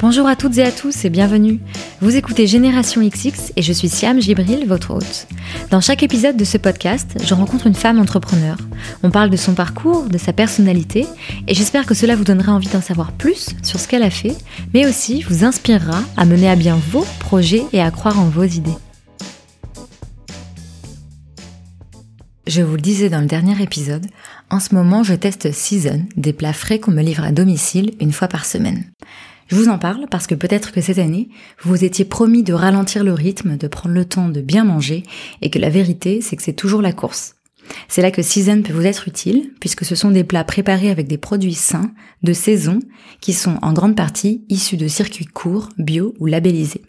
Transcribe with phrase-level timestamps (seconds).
[0.00, 1.58] Bonjour à toutes et à tous et bienvenue.
[2.00, 5.26] Vous écoutez Génération XX et je suis Siam Gibril, votre hôte.
[5.70, 8.56] Dans chaque épisode de ce podcast, je rencontre une femme entrepreneur.
[9.02, 11.04] On parle de son parcours, de sa personnalité
[11.48, 14.36] et j'espère que cela vous donnera envie d'en savoir plus sur ce qu'elle a fait,
[14.72, 18.44] mais aussi vous inspirera à mener à bien vos projets et à croire en vos
[18.44, 18.78] idées.
[22.46, 24.06] Je vous le disais dans le dernier épisode,
[24.48, 28.12] en ce moment je teste Season, des plats frais qu'on me livre à domicile une
[28.12, 28.84] fois par semaine.
[29.48, 31.30] Je vous en parle parce que peut-être que cette année,
[31.62, 35.02] vous vous étiez promis de ralentir le rythme, de prendre le temps de bien manger,
[35.40, 37.34] et que la vérité, c'est que c'est toujours la course.
[37.88, 41.06] C'est là que Season peut vous être utile, puisque ce sont des plats préparés avec
[41.06, 41.92] des produits sains,
[42.22, 42.78] de saison,
[43.20, 46.82] qui sont en grande partie issus de circuits courts, bio ou labellisés.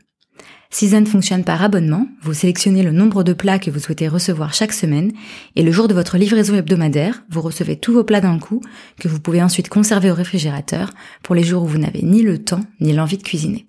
[0.71, 4.71] Season fonctionne par abonnement, vous sélectionnez le nombre de plats que vous souhaitez recevoir chaque
[4.71, 5.11] semaine,
[5.55, 8.61] et le jour de votre livraison hebdomadaire, vous recevez tous vos plats d'un coup,
[8.99, 10.91] que vous pouvez ensuite conserver au réfrigérateur
[11.23, 13.65] pour les jours où vous n'avez ni le temps ni l'envie de cuisiner.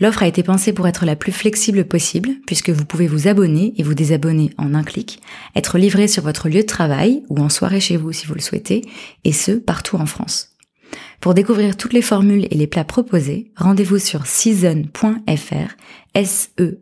[0.00, 3.72] L'offre a été pensée pour être la plus flexible possible, puisque vous pouvez vous abonner
[3.76, 5.20] et vous désabonner en un clic,
[5.54, 8.40] être livré sur votre lieu de travail ou en soirée chez vous si vous le
[8.40, 8.82] souhaitez,
[9.22, 10.51] et ce, partout en France.
[11.22, 15.76] Pour découvrir toutes les formules et les plats proposés, rendez-vous sur season.fr,
[16.14, 16.80] S-E-A-Z-O-N.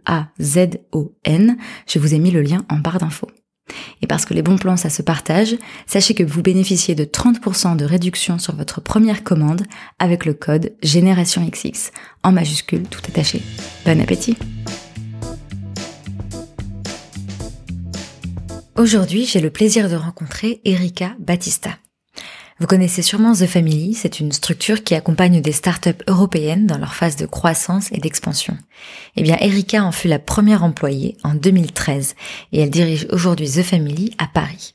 [1.86, 3.28] Je vous ai mis le lien en barre d'infos.
[4.00, 7.76] Et parce que les bons plans, ça se partage, sachez que vous bénéficiez de 30%
[7.76, 9.64] de réduction sur votre première commande
[9.98, 13.42] avec le code GénérationXX, en majuscule tout attaché.
[13.84, 14.38] Bon appétit
[18.74, 21.76] Aujourd'hui, j'ai le plaisir de rencontrer Erika Battista.
[22.60, 26.94] Vous connaissez sûrement The Family, c'est une structure qui accompagne des startups européennes dans leur
[26.94, 28.54] phase de croissance et d'expansion.
[29.16, 32.14] Eh bien, Erika en fut la première employée en 2013
[32.52, 34.74] et elle dirige aujourd'hui The Family à Paris.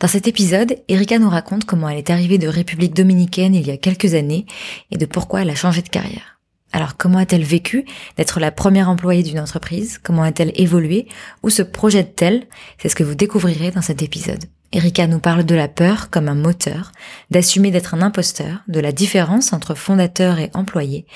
[0.00, 3.70] Dans cet épisode, Erika nous raconte comment elle est arrivée de République dominicaine il y
[3.70, 4.44] a quelques années
[4.90, 6.38] et de pourquoi elle a changé de carrière.
[6.72, 7.86] Alors comment a-t-elle vécu
[8.18, 9.96] d'être la première employée d'une entreprise?
[9.96, 11.08] Comment a-t-elle évolué?
[11.42, 12.46] Où se projette-t-elle?
[12.76, 14.44] C'est ce que vous découvrirez dans cet épisode.
[14.72, 16.92] Erika nous parle de la peur comme un moteur,
[17.30, 21.06] d'assumer d'être un imposteur, de la différence entre fondateur et employé,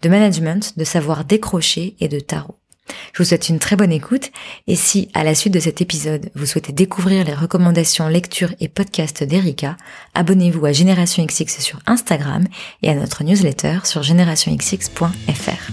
[0.00, 2.56] de management, de savoir décrocher et de tarot.
[3.12, 4.30] Je vous souhaite une très bonne écoute
[4.66, 8.68] et si, à la suite de cet épisode, vous souhaitez découvrir les recommandations lecture et
[8.68, 9.76] podcast d'Erika,
[10.14, 12.44] abonnez-vous à Génération XX sur Instagram
[12.82, 15.72] et à notre newsletter sur générationxx.fr.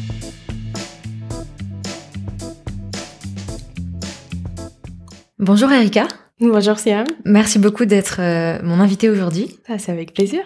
[5.40, 6.08] Bonjour Erika.
[6.42, 7.06] Bonjour Siam.
[7.26, 9.60] Merci beaucoup d'être euh, mon invité aujourd'hui.
[9.68, 10.40] Ah, c'est avec plaisir.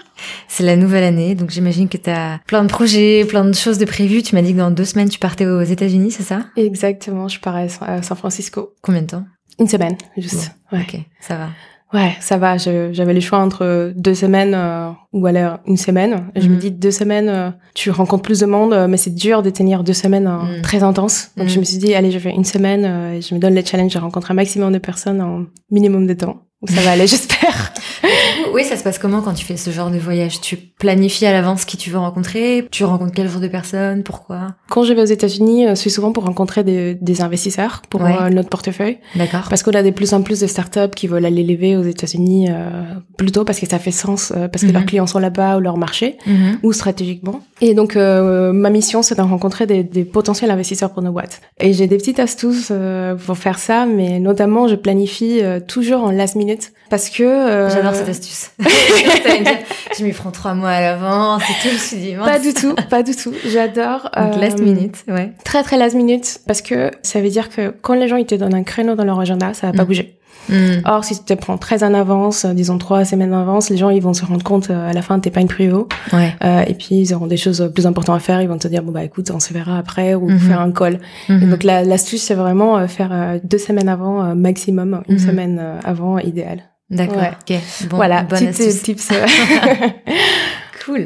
[0.47, 3.77] C'est la nouvelle année, donc j'imagine que tu as plein de projets, plein de choses
[3.77, 4.23] de prévues.
[4.23, 6.45] Tu m'as dit que dans deux semaines, tu partais aux États-Unis, c'est ça?
[6.57, 8.73] Exactement, je pars à San Francisco.
[8.81, 9.25] Combien de temps?
[9.59, 10.51] Une semaine, juste.
[10.71, 10.79] ouais.
[10.81, 11.49] Ok, ça va.
[11.93, 12.57] Ouais, ça va.
[12.57, 16.25] J'avais le choix entre deux semaines euh, ou alors une semaine.
[16.35, 16.59] Je me mhm.
[16.59, 19.83] dis deux semaines, euh, tu rencontres plus de monde, euh, mais c'est dur de tenir
[19.83, 20.61] deux semaines mhm.
[20.63, 21.29] très intenses.
[21.37, 21.59] Donc je mhm.
[21.59, 23.99] me suis dit, allez, je fais une semaine, et je me donne le challenge de
[23.99, 26.37] rencontrer un maximum de personnes en minimum de temps.
[26.67, 27.73] Ça va aller, j'espère.
[28.53, 30.39] oui, ça se passe comment quand tu fais ce genre de voyage?
[30.39, 32.67] Tu planifies à l'avance qui tu veux rencontrer?
[32.71, 34.03] Tu rencontres quel genre de personnes?
[34.03, 34.55] Pourquoi?
[34.69, 38.29] Quand je vais aux États-Unis, euh, c'est souvent pour rencontrer des, des investisseurs pour euh,
[38.29, 38.97] notre portefeuille.
[39.15, 39.47] D'accord.
[39.49, 42.47] Parce qu'on a de plus en plus de startups qui veulent aller lever aux États-Unis
[42.49, 42.83] euh,
[43.17, 44.87] plutôt parce que ça fait sens, euh, parce que leurs mhm.
[44.87, 46.59] clients sont là-bas ou leur marché, mhm.
[46.63, 47.41] ou stratégiquement.
[47.61, 51.41] Et donc, ma mission, c'est de rencontrer des, des, potentiels investisseurs pour nos boîtes.
[51.59, 52.71] Et j'ai des petites astuces
[53.25, 58.09] pour faire ça, mais notamment, je planifie toujours en last minute parce que j'adore cette
[58.09, 58.51] astuce.
[59.97, 61.75] je m'y prends trois mois à l'avance et tout.
[61.75, 63.33] Je me pas du tout, pas du tout.
[63.47, 64.11] J'adore.
[64.15, 65.31] Donc last euh, minute, ouais.
[65.43, 68.35] Très très last minute parce que ça veut dire que quand les gens ils te
[68.35, 69.87] donnent un créneau dans leur agenda, ça va pas mm.
[69.87, 70.19] bouger.
[70.49, 70.81] Mm.
[70.85, 73.77] Or, si tu te prends très en avance, euh, disons trois semaines en avance, les
[73.77, 75.87] gens ils vont se rendre compte euh, à la fin t'es pas une prio.
[76.11, 76.35] Ouais.
[76.43, 78.41] Euh, et puis ils auront des choses plus importantes à faire.
[78.41, 80.39] Ils vont te dire bon bah écoute on se verra après ou mm-hmm.
[80.39, 80.99] faire un call.
[81.29, 81.49] Mm-hmm.
[81.49, 85.25] donc l'astuce c'est vraiment faire deux semaines avant maximum, une mm-hmm.
[85.25, 86.63] semaine avant idéal.
[86.93, 87.21] D'accord.
[87.21, 87.57] Ok.
[87.89, 88.23] Bon, voilà.
[88.23, 89.09] Bonne tips.
[90.85, 91.05] cool.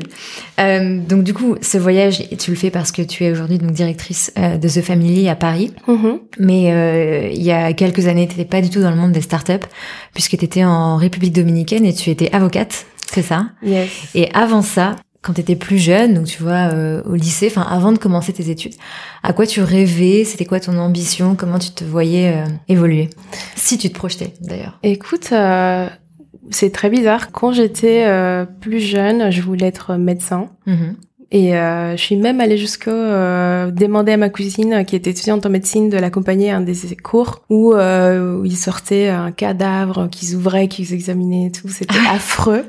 [0.59, 3.71] Euh, donc du coup, ce voyage, tu le fais parce que tu es aujourd'hui donc
[3.71, 5.73] directrice euh, de The Family à Paris.
[5.87, 6.19] Mm-hmm.
[6.39, 9.11] Mais euh, il y a quelques années, tu n'étais pas du tout dans le monde
[9.11, 9.67] des startups,
[10.13, 13.49] puisque tu étais en République dominicaine et tu étais avocate, c'est ça?
[13.63, 13.89] Yes.
[14.15, 17.63] Et avant ça, quand tu étais plus jeune, donc tu vois, euh, au lycée, enfin
[17.63, 18.75] avant de commencer tes études,
[19.23, 20.23] à quoi tu rêvais?
[20.23, 21.35] C'était quoi ton ambition?
[21.35, 23.09] Comment tu te voyais euh, évoluer?
[23.55, 24.79] Si tu te projetais d'ailleurs.
[24.83, 25.87] Écoute, euh,
[26.49, 27.31] c'est très bizarre.
[27.31, 28.05] Quand j'étais
[28.61, 30.49] plus jeune, je voulais être médecin.
[30.65, 30.93] Mm-hmm.
[31.29, 35.45] Et euh, je suis même allée jusqu'au euh, demander à ma cousine, qui était étudiante
[35.45, 40.07] en médecine, de l'accompagner à un des cours où, euh, où il sortait un cadavre
[40.09, 41.67] qu'ils ouvraient, qu'ils examinaient et tout.
[41.67, 42.63] C'était affreux.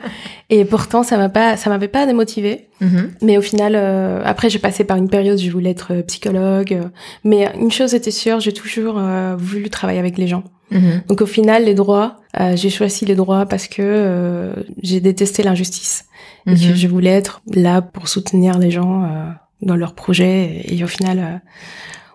[0.50, 2.66] Et pourtant, ça m'a pas, ça m'avait pas démotivée.
[2.82, 3.10] Mm-hmm.
[3.22, 6.80] Mais au final, euh, après, j'ai passé par une période où je voulais être psychologue.
[7.22, 9.00] Mais une chose était sûre, j'ai toujours
[9.38, 10.42] voulu travailler avec les gens.
[10.72, 11.06] Mm-hmm.
[11.06, 12.16] Donc au final, les droits,
[12.54, 14.52] j'ai choisi les droits parce que
[14.82, 16.07] j'ai détesté l'injustice
[16.46, 16.74] et que mhm.
[16.74, 19.30] je voulais être là pour soutenir les gens euh,
[19.62, 20.62] dans leurs projets.
[20.64, 21.38] Et, au final, euh,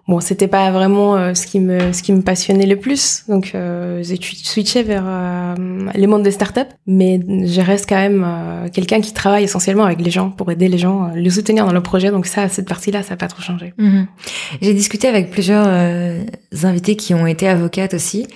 [0.07, 3.23] bon, c'était pas vraiment euh, ce qui me ce qui me passionnait le plus.
[3.27, 3.55] Donc
[4.01, 5.05] j'ai switché vers
[5.93, 8.25] les mondes des startups, mais je reste quand même
[8.71, 11.83] quelqu'un qui travaille essentiellement avec les gens pour aider les gens, les soutenir dans leurs
[11.83, 12.11] projets.
[12.11, 13.73] Donc ça, cette partie-là, ça n'a pas trop changé.
[13.77, 14.07] Mhm.
[14.61, 15.67] J'ai discuté avec plusieurs
[16.63, 18.27] invités qui ont été avocates aussi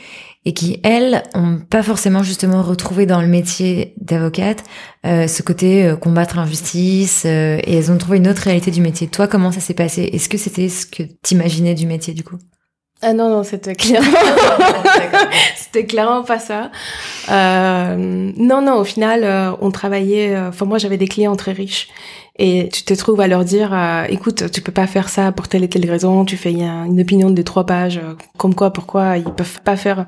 [0.48, 4.64] et qui, elles, ont pas forcément justement retrouvé dans le métier d'avocate
[5.06, 8.80] euh, ce côté euh, combattre l'injustice, euh, et elles ont trouvé une autre réalité du
[8.80, 9.10] métier.
[9.10, 10.04] Toi, comment ça s'est passé?
[10.04, 12.38] Est-ce que c'était ce que t'imaginais du métier du coup?
[13.02, 14.08] Ah non non c'était clairement
[15.56, 16.72] c'était clairement pas ça.
[17.30, 21.90] Non non au final on travaillait enfin moi j'avais des clients très riches
[22.40, 25.48] et tu te trouves à leur dire euh, écoute tu peux pas faire ça pour
[25.48, 29.18] telle et telle raison tu fais une opinion de trois pages euh, comme quoi pourquoi
[29.18, 30.06] ils peuvent pas faire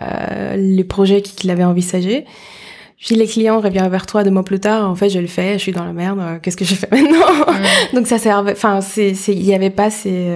[0.00, 2.24] euh, les projets qu'ils avaient envisagé.
[2.98, 5.54] Puis les clients reviennent vers toi deux mois plus tard en fait je le fais
[5.54, 7.44] je suis dans la merde euh, qu'est-ce que je fais maintenant?
[7.92, 10.34] Donc ça servait enfin c'est il y avait pas ces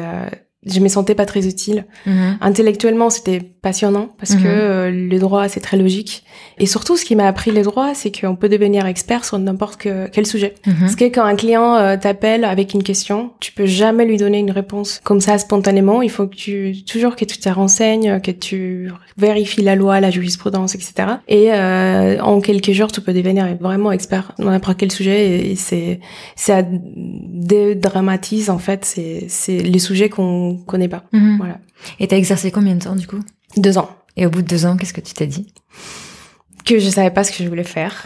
[0.67, 1.87] je me sentais pas très utile.
[2.05, 2.37] Mhm.
[2.43, 4.47] Intellectuellement, c'était passionnant parce que mhm.
[4.47, 6.23] euh, le droit, c'est très logique.
[6.59, 9.79] Et surtout, ce qui m'a appris les droits, c'est qu'on peut devenir expert sur n'importe
[10.12, 10.55] quel sujet.
[10.67, 10.75] Mhm.
[10.81, 14.39] Parce que quand un client euh, t'appelle avec une question, tu peux jamais lui donner
[14.39, 16.03] une réponse comme ça spontanément.
[16.03, 20.11] Il faut que tu toujours que tu te renseignes, que tu vérifies la loi, la
[20.11, 20.93] jurisprudence, etc.
[21.29, 25.51] Et euh, en quelques jours, tu peux devenir vraiment expert dans n'importe quel sujet.
[25.51, 26.01] Et c'est
[26.37, 28.85] ça dédramatise en fait.
[28.85, 31.05] C'est c'est les sujets qu'on connaît pas.
[31.12, 31.37] Mhm.
[31.38, 31.58] Voilà.
[31.99, 33.20] Et t'as exercé combien de temps du coup?
[33.56, 33.91] Deux ans.
[34.17, 35.52] Et au bout de deux ans, qu'est-ce que tu t'es dit?
[36.64, 38.05] Que je savais pas ce que je voulais faire.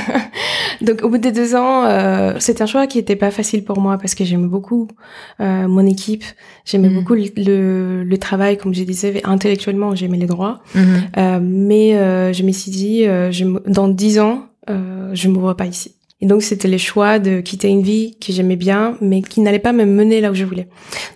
[0.80, 3.80] Donc au bout de deux ans, euh, c'était un choix qui était pas facile pour
[3.80, 4.88] moi parce que j'aimais beaucoup
[5.40, 6.24] euh, mon équipe,
[6.64, 6.94] j'aimais mhm.
[6.94, 10.84] beaucoup le, le, travail, comme je disais, intellectuellement j'aimais les droits, mhm.
[11.16, 15.66] euh, mais euh, je me suis dit, je, dans dix ans, je me vois pas
[15.66, 15.94] ici.
[16.20, 19.58] Et donc c'était le choix de quitter une vie que j'aimais bien, mais qui n'allait
[19.58, 20.68] pas me mener là où je voulais.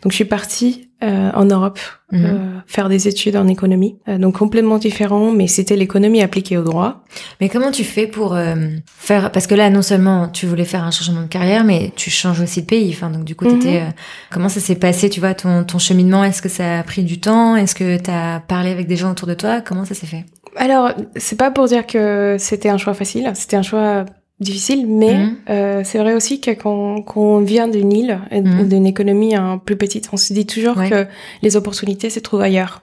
[0.02, 1.78] Donc je suis partie euh, en Europe
[2.12, 2.24] mhm.
[2.24, 6.62] euh, faire des études en économie, euh, donc complètement différent, mais c'était l'économie appliquée au
[6.62, 7.04] droit.
[7.40, 8.54] Mais comment tu fais pour euh,
[8.86, 12.08] faire Parce que là, non seulement tu voulais faire un changement de carrière, mais tu
[12.08, 12.90] changes aussi de pays.
[12.90, 13.92] Enfin, donc du coup, étais, mhm.
[14.30, 17.20] comment ça s'est passé Tu vois, ton, ton cheminement, est-ce que ça a pris du
[17.20, 17.56] temps?
[17.56, 19.60] Est-ce que tu as parlé avec des gens autour de toi?
[19.60, 20.24] Comment ça s'est fait?
[20.56, 24.06] Alors, c'est pas pour dire que c'était un choix facile, c'était un choix
[24.44, 25.36] difficile, mais mhm.
[25.50, 28.68] euh, c'est vrai aussi que quand, quand on vient d'une île, mmh.
[28.68, 31.06] d'une économie un plus petite, on se dit toujours que
[31.42, 32.82] les opportunités se trouvent ailleurs.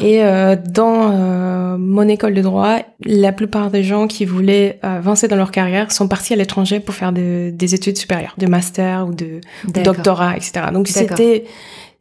[0.00, 5.28] Et euh, dans euh, mon école de droit, la plupart des gens qui voulaient avancer
[5.28, 9.14] dans leur carrière sont partis à l'étranger pour faire des études supérieures, des masters ou
[9.14, 9.40] de,
[9.82, 10.66] doctorat, etc.
[10.72, 11.44] Donc c'était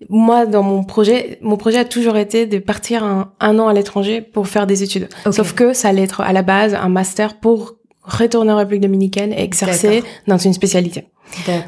[0.09, 3.73] moi, dans mon projet, mon projet a toujours été de partir un, un an à
[3.73, 5.07] l'étranger pour faire des études.
[5.31, 9.33] Sauf que ça allait être à la base un master pour retourner en République dominicaine
[9.33, 11.05] et exercer dans une spécialité.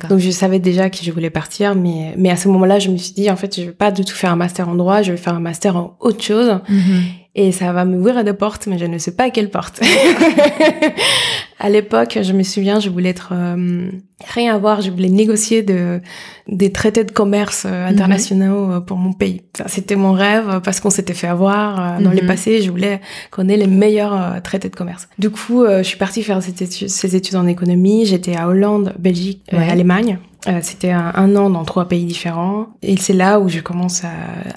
[0.09, 2.97] Donc je savais déjà que je voulais partir, mais mais à ce moment-là, je me
[2.97, 5.11] suis dit en fait, je vais pas du tout faire un master en droit, je
[5.11, 6.59] vais faire un master en autre chose.
[6.69, 7.03] Mhm.
[7.37, 9.81] Et ça va m'ouvrir des portes, mais je ne sais pas à quelle porte.
[11.57, 13.90] à l'époque, je me souviens, je voulais être euh,
[14.28, 16.02] rien à voir, je voulais négocier de
[16.50, 19.44] des traités de commerce euh, internationaux euh, pour mon pays.
[19.68, 22.28] C'était mon rêve parce qu'on s'était fait avoir dans les mhm.
[22.28, 22.62] passés.
[22.62, 23.00] Je voulais
[23.31, 25.07] qu'on ait les meilleurs traités de commerce.
[25.18, 28.06] Du coup, je suis partie faire ces études, ces études en économie.
[28.06, 30.19] J'étais à Hollande, Belgique, Allemagne.
[30.47, 32.68] Euh, c'était un, an dans trois pays différents.
[32.81, 34.09] Et c'est là où je commence à,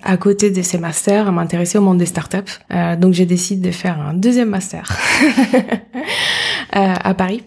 [0.03, 2.37] à côté de ces masters, à m'intéresser au monde des startups.
[2.73, 4.97] Euh, donc j'ai décidé de faire un deuxième master
[5.55, 7.43] euh, à Paris.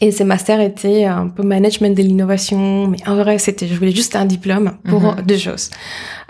[0.00, 3.92] Et ces masters étaient un peu management de l'innovation, mais en vrai, c'était, je voulais
[3.92, 5.22] juste un diplôme pour mhm.
[5.22, 5.70] deux choses.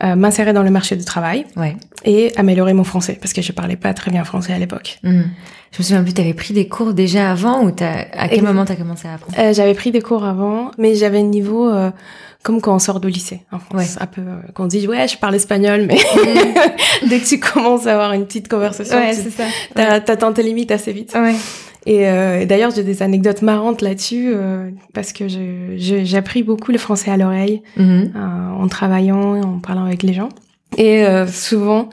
[0.03, 1.77] Euh, m'insérer dans le marché du travail ouais.
[2.05, 4.99] et améliorer mon français, parce que je parlais pas très bien français à l'époque.
[5.03, 5.31] Mhm.
[5.75, 8.65] Je me souviens plus, t'avais pris des cours déjà avant ou t'as, à quel moment
[8.65, 9.37] t'as commencé à apprendre?
[9.37, 11.91] Euh, J'avais pris des cours avant, mais j'avais un niveau euh,
[12.45, 13.97] comme quand on sort de lycée en France.
[13.97, 14.03] Ouais.
[14.03, 15.97] Un peu, euh, quand on dit ouais, je parle espagnol, mais
[17.09, 20.01] dès que tu commences à avoir une petite conversation, ouais, c'est ça.
[20.01, 21.13] t'atteins tes limites assez vite.
[21.13, 21.35] Ouais.
[21.87, 26.79] Et, euh, d'ailleurs, j'ai des anecdotes marrantes là-dessus euh, parce que j'ai appris beaucoup le
[26.79, 28.13] français à l'oreille mm-hmm.
[28.17, 30.31] euh, en travaillant, en parlant avec les gens.
[30.77, 31.89] Et euh, souvent,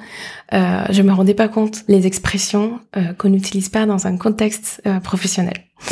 [0.54, 4.82] euh, je me rendais pas compte les expressions euh, qu'on n'utilise pas dans un contexte
[4.86, 5.54] euh, professionnel.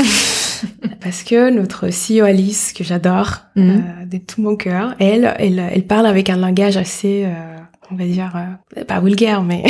[1.01, 3.69] parce que notre CEO Alice, que j'adore mhm.
[3.69, 7.57] euh, de tout mon cœur, elle, elle, elle parle avec un langage assez, euh,
[7.91, 8.31] on va dire,
[8.77, 9.63] euh, pas vulgaire, mais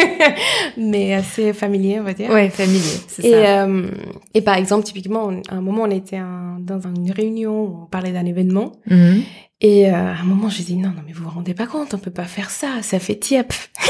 [0.76, 2.30] mais assez familier, on va dire.
[2.30, 3.64] Ouais, familier, c'est et, ça.
[3.64, 3.90] Euh,
[4.34, 6.20] et par exemple, typiquement, à un moment, on était
[6.60, 8.72] dans une réunion où on parlait d'un événement.
[8.88, 9.22] Mhm.
[9.60, 11.92] Et euh, à un moment, je dis non, non, mais vous vous rendez pas compte,
[11.92, 13.52] on peut pas faire ça, ça fait tiep.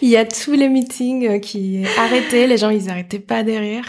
[0.00, 3.84] Il y a tous les meetings euh, qui arrêtaient, les gens ils arrêtaient pas derrière.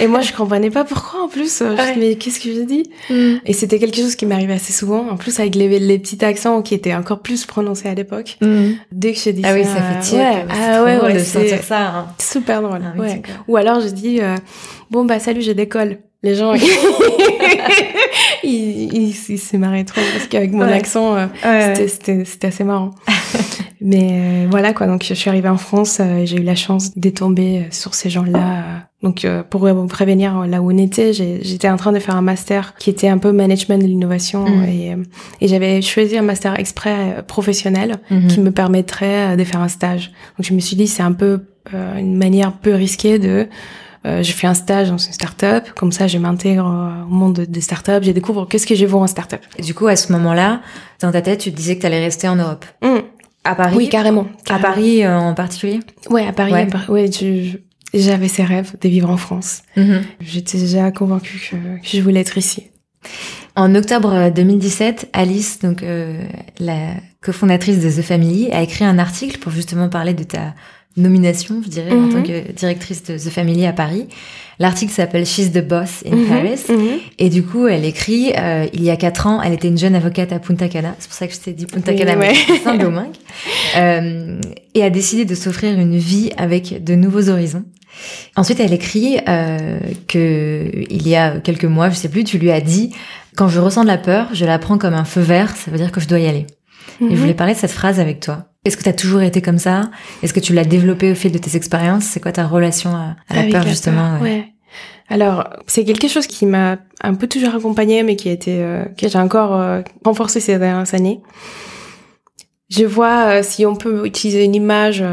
[0.00, 1.58] Et moi, je comprenais pas pourquoi en plus.
[1.58, 3.40] Je me dis mais qu'est-ce que je dis mm.
[3.44, 6.62] Et c'était quelque chose qui m'arrivait assez souvent, en plus avec les, les, petits accents
[6.62, 8.36] qui étaient encore plus prononcés à l'époque.
[8.40, 8.74] Mm.
[8.92, 10.18] Dès que j'ai dit ah oui, ça fait tiep.
[10.20, 11.88] Ouais, ah ouais, ouais, de sentir ça.
[11.88, 12.06] Hein.
[12.20, 12.82] Super drôle.
[12.84, 13.20] Ah ouais.
[13.48, 14.36] Ou alors je dis euh,
[14.92, 15.98] bon bah salut, je décolle.
[16.22, 16.54] Les gens,
[18.44, 22.90] ils, ils, se marraient trop parce qu'avec mon accent, euh, c'était assez marrant.
[23.80, 26.96] Mais euh, voilà quoi, donc je suis arrivée en France, euh, j'ai eu la chance
[26.96, 28.86] de tomber sur ces gens-là.
[29.02, 32.74] Donc pour vous prévenir là où on était, j'étais en train de faire un master
[32.78, 34.64] qui était un peu management de l'innovation mm.
[34.66, 34.96] et,
[35.40, 38.26] et j'avais choisi un master exprès professionnel mm-hmm.
[38.28, 40.12] qui me permettrait de faire un stage.
[40.38, 41.40] Donc je me suis dit c'est un peu
[41.74, 43.48] une manière peu risquée de
[44.04, 47.40] euh, je fais un stage dans une start-up, comme ça je m'intègre euh, au monde
[47.40, 49.40] des start-up, je découvre qu'est-ce que je vaux en start-up.
[49.58, 50.60] Et du coup, à ce moment-là,
[51.00, 52.64] dans ta tête, tu te disais que tu allais rester en Europe.
[52.82, 52.98] Mmh.
[53.44, 54.26] À Paris Oui, carrément.
[54.48, 55.80] À Paris euh, en particulier?
[56.10, 56.52] Ouais, à Paris.
[56.88, 57.10] Ouais,
[57.94, 59.62] j'avais ces rêves de vivre en France.
[59.76, 59.96] Mmh.
[60.20, 62.70] J'étais déjà convaincue que, je voulais être ici.
[63.54, 65.84] En octobre 2017, Alice, donc
[66.58, 70.54] la cofondatrice de The Family, a écrit un article pour justement parler de ta
[70.96, 72.26] nomination, je dirais, en tant mhm.
[72.26, 74.06] que directrice de The Family à Paris.
[74.58, 76.26] L'article s'appelle She's the Boss in mhm.
[76.26, 76.60] Paris.
[76.68, 76.98] Mhm.
[77.18, 79.94] Et du coup, elle écrit, euh, il y a quatre ans, elle était une jeune
[79.94, 80.94] avocate à Punta Cana.
[80.98, 82.34] C'est pour ça que je t'ai dit Punta Cana, mais
[82.64, 83.14] Saint-Domingue.
[83.76, 84.40] euh,
[84.74, 87.64] et a décidé de s'offrir une vie avec de nouveaux horizons.
[88.36, 92.50] Ensuite, elle écrit euh, que il y a quelques mois, je sais plus, tu lui
[92.50, 92.90] as dit
[93.36, 95.78] quand je ressens de la peur, je la prends comme un feu vert, ça veut
[95.78, 96.46] dire que je dois y aller.
[97.00, 98.51] Et je voulais parler de cette phrase avec toi.
[98.64, 99.90] Est-ce que tu as toujours été comme ça?
[100.22, 102.04] Est-ce que tu l'as développé au fil de tes expériences?
[102.04, 104.18] C'est quoi ta relation à, la peur justement?
[104.20, 104.46] ouais.
[105.08, 108.84] Alors, c'est quelque chose qui m'a un peu toujours accompagnée, mais qui a été, euh,
[108.96, 111.20] que j'ai encore euh, renforcé ces dernières années.
[112.70, 115.04] Je vois euh, si on peut utiliser une image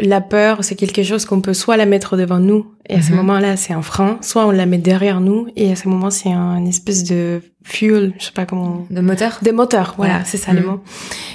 [0.00, 3.10] la peur, c'est quelque chose qu'on peut soit la mettre devant nous, et à ce
[3.10, 3.18] mhm.
[3.18, 6.32] moment-là, c'est un frein, soit on la met derrière nous, et à ce moment, c'est
[6.32, 8.86] un espèce de fuel, je sais pas comment...
[8.90, 9.38] De moteur?
[9.42, 10.66] De moteur, voilà, c'est ça le mhm.
[10.66, 10.80] mot.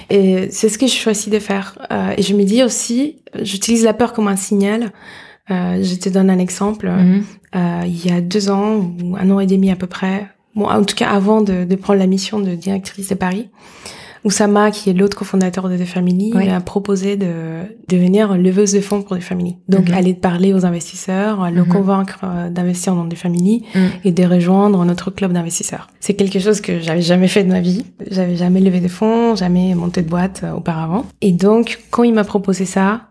[0.09, 1.77] Et c'est ce que je choisis de faire.
[1.91, 4.91] Euh, et je me dis aussi, j'utilise la peur comme un signal.
[5.51, 6.91] Euh, je te donne un exemple.
[7.55, 10.67] Euh, il y a deux ans, ou un an et demi à peu près, bon,
[10.67, 13.49] en tout cas avant de, de prendre la mission de directrice de Paris,
[14.23, 19.01] Oussama, qui est l'autre cofondateur de The Family, a proposé de devenir leveuse de fonds
[19.01, 19.57] pour The Family.
[19.67, 19.95] Donc, mhm.
[19.95, 21.67] aller parler aux investisseurs, le mhm.
[21.67, 23.89] convaincre euh, d'investir dans The Family mhm.
[24.03, 25.87] et de rejoindre notre club d'investisseurs.
[25.99, 27.85] C'est quelque chose que j'avais jamais fait de ma vie.
[28.09, 31.05] J'avais jamais levé de fonds, jamais monté de boîte euh, auparavant.
[31.21, 33.07] Et donc, quand il m'a proposé ça,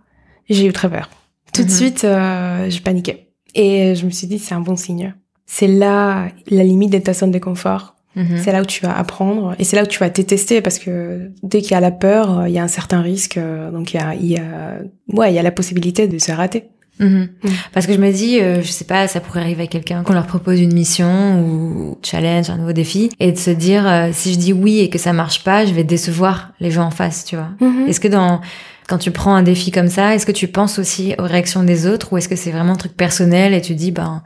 [0.48, 1.10] j'ai eu très peur.
[1.52, 3.28] Tout de suite, euh, je paniquais.
[3.54, 5.14] Et je me suis dit, c'est un bon signe.
[5.46, 8.38] C'est là la limite de ta zone de confort Mhm.
[8.42, 11.30] C'est là où tu vas apprendre et c'est là où tu vas détester parce que
[11.42, 13.36] dès qu'il y a la peur, il y a un certain risque.
[13.36, 14.78] Euh, donc il y a, il y a,
[15.12, 16.64] ouais, il y a la possibilité de se rater.
[16.98, 17.28] Mhm.
[17.44, 17.48] Mm.
[17.72, 20.14] Parce que je me dis, euh, je sais pas, ça pourrait arriver à quelqu'un qu'on
[20.14, 24.32] leur propose une mission ou challenge, un nouveau défi, et de se dire, euh, si
[24.32, 27.24] je dis oui et que ça marche pas, je vais décevoir les gens en face,
[27.24, 27.50] tu vois.
[27.60, 27.88] Mhm.
[27.88, 28.40] Est-ce que dans
[28.88, 31.86] quand tu prends un défi comme ça, est-ce que tu penses aussi aux réactions des
[31.86, 34.22] autres ou est-ce que c'est vraiment un truc personnel et tu dis, ben,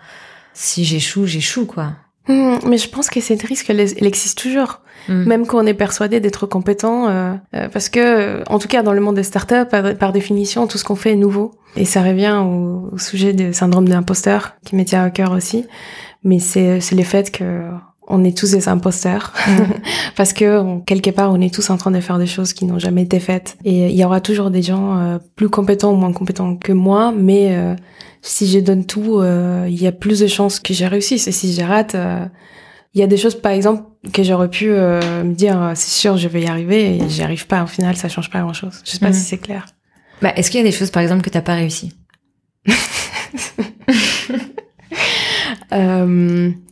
[0.55, 1.95] si j'échoue, j'échoue, quoi.
[2.29, 5.25] Hmm, mais je pense que cette risque, elle, existe toujours, hmm.
[5.25, 8.93] même quand on est persuadé d'être compétent, euh, euh, parce que, en tout cas, dans
[8.93, 11.52] le monde des startups, par, par définition, tout ce qu'on fait est nouveau.
[11.76, 15.67] Et ça revient au, sujet du syndrome de l'imposteur, qui m'est tient à cœur aussi.
[16.23, 17.62] Mais c'est c'est le fait que
[18.07, 19.81] on est tous des imposteurs hmm.
[20.17, 22.79] parce que quelque part on est tous en train de faire des choses qui n'ont
[22.79, 26.12] jamais été faites et il y aura toujours des gens euh, plus compétents ou moins
[26.12, 27.75] compétents que moi mais euh,
[28.23, 31.26] si je donne tout, euh, il y a plus de chances que j'ai réussisse.
[31.26, 32.25] Et si je rate, euh,
[32.95, 36.17] il y a des choses, par exemple, que j'aurais pu euh, me dire, c'est sûr,
[36.17, 37.64] je vais y arriver, et j'y arrive pas.
[37.64, 38.81] Au final, ça change pas grand-chose.
[38.85, 39.14] Je sais pas mhm.
[39.14, 39.67] si c'est clair.
[40.23, 41.93] Bah, est-ce qu'il y a des choses, par exemple, que t'as pas réussi?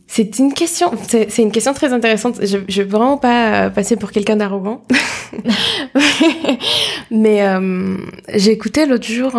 [0.07, 2.45] C'est une question, c'est une question très intéressante.
[2.45, 4.83] Je, je veux vraiment pas passer pour quelqu'un d'arrogant,
[7.11, 7.41] mais
[8.35, 9.31] j'ai écouté l'autre jour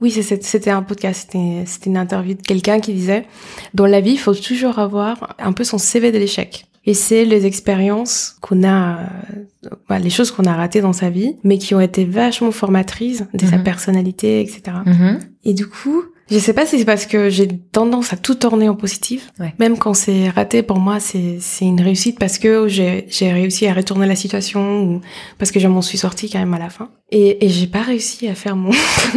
[0.00, 3.26] oui, c'était un podcast, c'était une interview de quelqu'un qui disait,
[3.74, 6.66] dans la vie, il faut toujours avoir un peu son CV de l'échec.
[6.88, 11.10] Et c'est les expériences qu'on a, euh, bah, les choses qu'on a ratées dans sa
[11.10, 13.64] vie, mais qui ont été vachement formatrices de sa mhm.
[13.64, 14.62] personnalité, etc.
[14.86, 15.18] Mhm.
[15.44, 18.68] Et du coup, Je sais pas si c'est parce que j'ai tendance à tout tourner
[18.68, 19.32] en positif.
[19.58, 23.66] Même quand c'est raté, pour moi, c'est c'est une réussite parce que j'ai j'ai réussi
[23.66, 25.00] à retourner la situation ou
[25.38, 26.90] parce que je m'en suis sortie quand même à la fin.
[27.10, 28.70] Et, et j'ai pas réussi à faire mon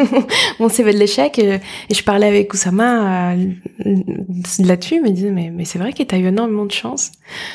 [0.59, 1.37] mon CV de l'échec.
[1.39, 1.59] Et,
[1.93, 3.45] je parlais avec Oussama euh,
[4.59, 7.11] là-dessus, il me disait mais mais c'est vrai que t'as eu énormément de chance.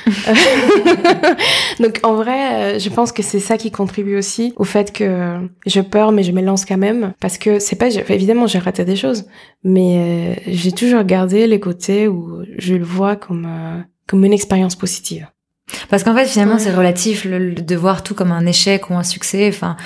[1.80, 5.38] Donc en vrai, euh, je pense que c'est ça qui contribue aussi au fait que
[5.66, 8.84] je peur mais je me lance quand même parce que c'est pas évidemment j'ai raté
[8.84, 9.26] des choses
[9.64, 14.32] mais euh, j'ai toujours gardé les côtés où je le vois comme euh, comme une
[14.32, 15.26] expérience positive.
[15.90, 19.02] Parce qu'en fait, finalement, c'est relatif le, de voir tout comme un échec ou un
[19.02, 19.48] succès.
[19.48, 19.76] Enfin,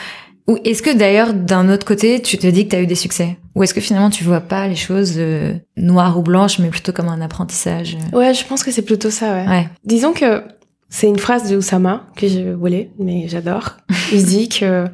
[0.50, 2.96] ou est-ce que d'ailleurs, d'un autre côté, tu te dis que tu as eu des
[2.96, 3.36] succès?
[3.54, 6.90] Ou est-ce que finalement, tu vois pas les choses euh, noires ou blanches, mais plutôt
[6.90, 9.48] comme un apprentissage Ouais, je pense que c'est plutôt ça, ouais.
[9.48, 9.68] ouais.
[9.84, 10.42] Disons que
[10.88, 13.76] c'est une phrase de Oussama que je voulais, mais j'adore.
[14.12, 14.86] Il dit que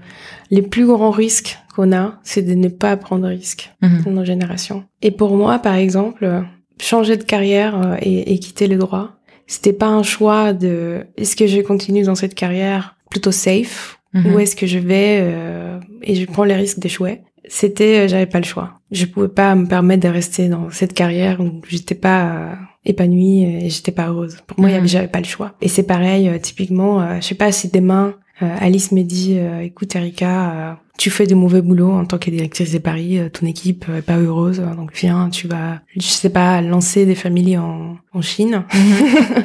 [0.51, 4.03] les plus grands risques qu'on a, c'est de ne pas prendre de risques mhm.
[4.05, 4.85] dans nos générations.
[5.01, 6.45] Et pour moi, par exemple,
[6.79, 9.13] changer de carrière euh, et, quitter le droit,
[9.47, 14.35] c'était pas un choix de est-ce que je continue dans cette carrière plutôt safe mhm.
[14.35, 17.23] ou est-ce que je vais euh, et je prends les risques d'échouer.
[17.49, 18.75] C'était, euh, j'avais pas le choix.
[18.91, 23.71] Je pouvais pas me permettre de rester dans cette carrière où j'étais pas épanouie et
[23.71, 24.39] j'étais pas heureuse.
[24.47, 24.87] Pour moi, mhm.
[24.87, 25.55] j'avais pas le choix.
[25.61, 31.11] Et c'est pareil, typiquement, je sais pas si demain Alice me dit, écoute Erika, tu
[31.11, 34.17] fais de mauvais boulot en tant que directrice des paris, euh, ton équipe est pas
[34.17, 38.65] heureuse, donc viens, tu vas, je sais pas, lancer des familles en, en Chine.
[38.73, 39.45] Mhm.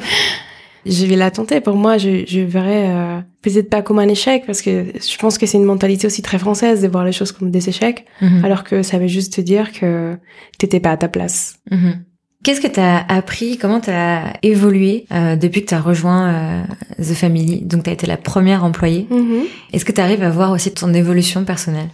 [0.86, 1.60] je vais la tenter.
[1.60, 5.38] Pour moi, je, je verrais euh, peut-être pas comme un échec, parce que je pense
[5.38, 8.44] que c'est une mentalité aussi très française de voir les choses comme des échecs, mhm.
[8.44, 10.16] alors que ça veut juste te dire que
[10.58, 11.56] t'étais pas à ta place.
[11.70, 12.04] Mhm.
[12.42, 16.28] Qu'est-ce que tu as appris Comment tu as évolué euh, depuis que tu as rejoint
[16.28, 16.62] euh,
[16.98, 17.62] The Family?
[17.62, 19.06] Donc tu as été la première employée.
[19.10, 19.44] Mm-hmm.
[19.72, 21.88] Est-ce que tu arrives à voir aussi ton évolution personnelle?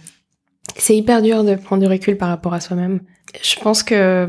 [0.75, 3.01] C'est hyper dur de prendre du recul par rapport à soi-même.
[3.43, 4.27] Je pense que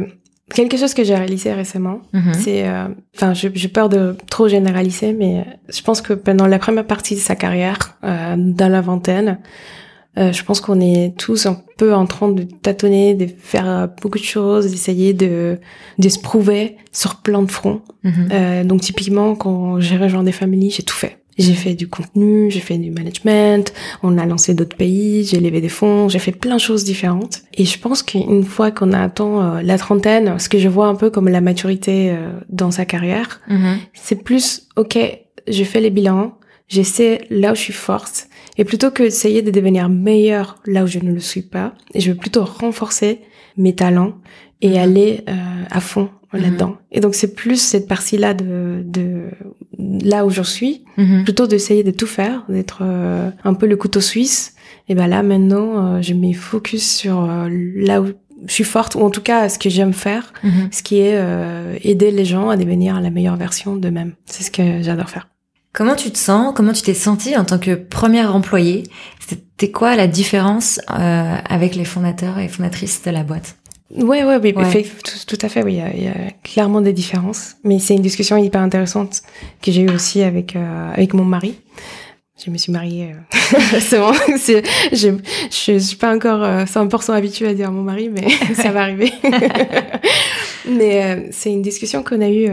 [0.54, 2.34] quelque chose que j'ai réalisé récemment, mm-hmm.
[2.34, 2.68] c'est...
[2.68, 7.14] Euh, enfin, j'ai peur de trop généraliser, mais je pense que pendant la première partie
[7.14, 9.38] de sa carrière, dans la vingtaine,
[10.18, 13.86] euh, je pense qu'on est tous un peu en train de tâtonner, de faire euh,
[14.02, 15.60] beaucoup de choses, d'essayer de,
[15.98, 17.82] de se prouver sur plein de fronts.
[18.02, 18.28] Mhm.
[18.32, 21.19] euh, donc typiquement, quand j'ai rejoint des familles, j'ai tout fait.
[21.40, 23.72] J'ai fait du contenu, j'ai fait du management,
[24.02, 27.42] on a lancé d'autres pays, j'ai levé des fonds, j'ai fait plein de choses différentes.
[27.54, 30.86] Et je pense qu'une fois qu'on a atteint euh, la trentaine, ce que je vois
[30.86, 32.14] un peu comme la maturité
[32.48, 33.78] dans sa carrière, mhm.
[33.94, 34.98] c'est plus, ok,
[35.48, 36.34] j'ai fait les bilans,
[36.68, 40.86] j'essaie là où je suis forte, et plutôt que d'essayer de devenir meilleur là où
[40.86, 43.20] je ne le suis pas, je veux plutôt renforcer
[43.56, 44.14] mes talents
[44.62, 44.76] et mhm.
[44.76, 45.34] aller euh,
[45.70, 46.40] à fond mhm.
[46.40, 46.76] là-dedans.
[46.92, 49.30] Et donc c'est plus cette partie-là de, de
[49.78, 51.24] là où je suis, mhm.
[51.24, 54.54] plutôt d'essayer de tout faire, d'être euh, un peu le couteau suisse.
[54.88, 58.08] Et ben là maintenant, euh, je mets focus sur là où
[58.46, 60.32] je suis forte, ou en tout cas ce que j'aime faire,
[60.70, 61.22] ce qui est
[61.84, 64.14] aider les gens à devenir la meilleure version d'eux-mêmes.
[64.24, 65.28] C'est ce que j'adore faire.
[65.72, 66.52] Comment tu te sens?
[66.54, 68.82] Comment tu t'es sentie en tant que première employée?
[69.20, 73.56] C'était quoi la différence euh, avec les fondateurs et fondatrices de la boîte?
[73.96, 77.56] Ouais, ouais, oui, tout, à fait, oui, il y, a, clairement des différences.
[77.64, 79.22] Mais c'est une discussion hyper intéressante
[79.60, 81.58] que j'ai eue aussi avec euh, avec mon mari.
[82.42, 84.12] Je me suis mariée euh, récemment.
[84.92, 85.16] je,
[85.50, 89.12] je suis pas encore 100% habituée à dire mon mari, mais ça va arriver.
[90.68, 92.48] Mais euh, c'est une discussion qu'on a eue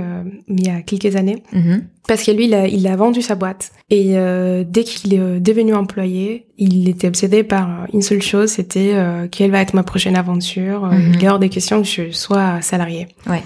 [0.48, 1.44] il y a quelques années.
[1.54, 1.82] Mm-hmm.
[2.08, 3.72] Parce que lui, il a, il a vendu sa boîte.
[3.90, 8.50] Et euh, dès qu'il est euh, devenu employé, il était obsédé par une seule chose,
[8.50, 10.86] c'était euh, quelle va être ma prochaine aventure.
[10.86, 13.10] Mm Il est hors des questions que je sois salarié.
[13.30, 13.44] Ouais.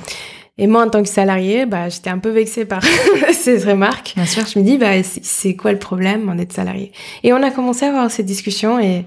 [0.60, 2.84] Et moi, en tant que salarié, bah, j'étais un peu vexée par
[3.34, 4.14] ces remarques.
[4.16, 4.46] Bien sûr.
[4.46, 6.92] Je me dis, bah, c'est quoi le problème en être salarié?
[7.24, 9.06] Et on a commencé à avoir cette discussion et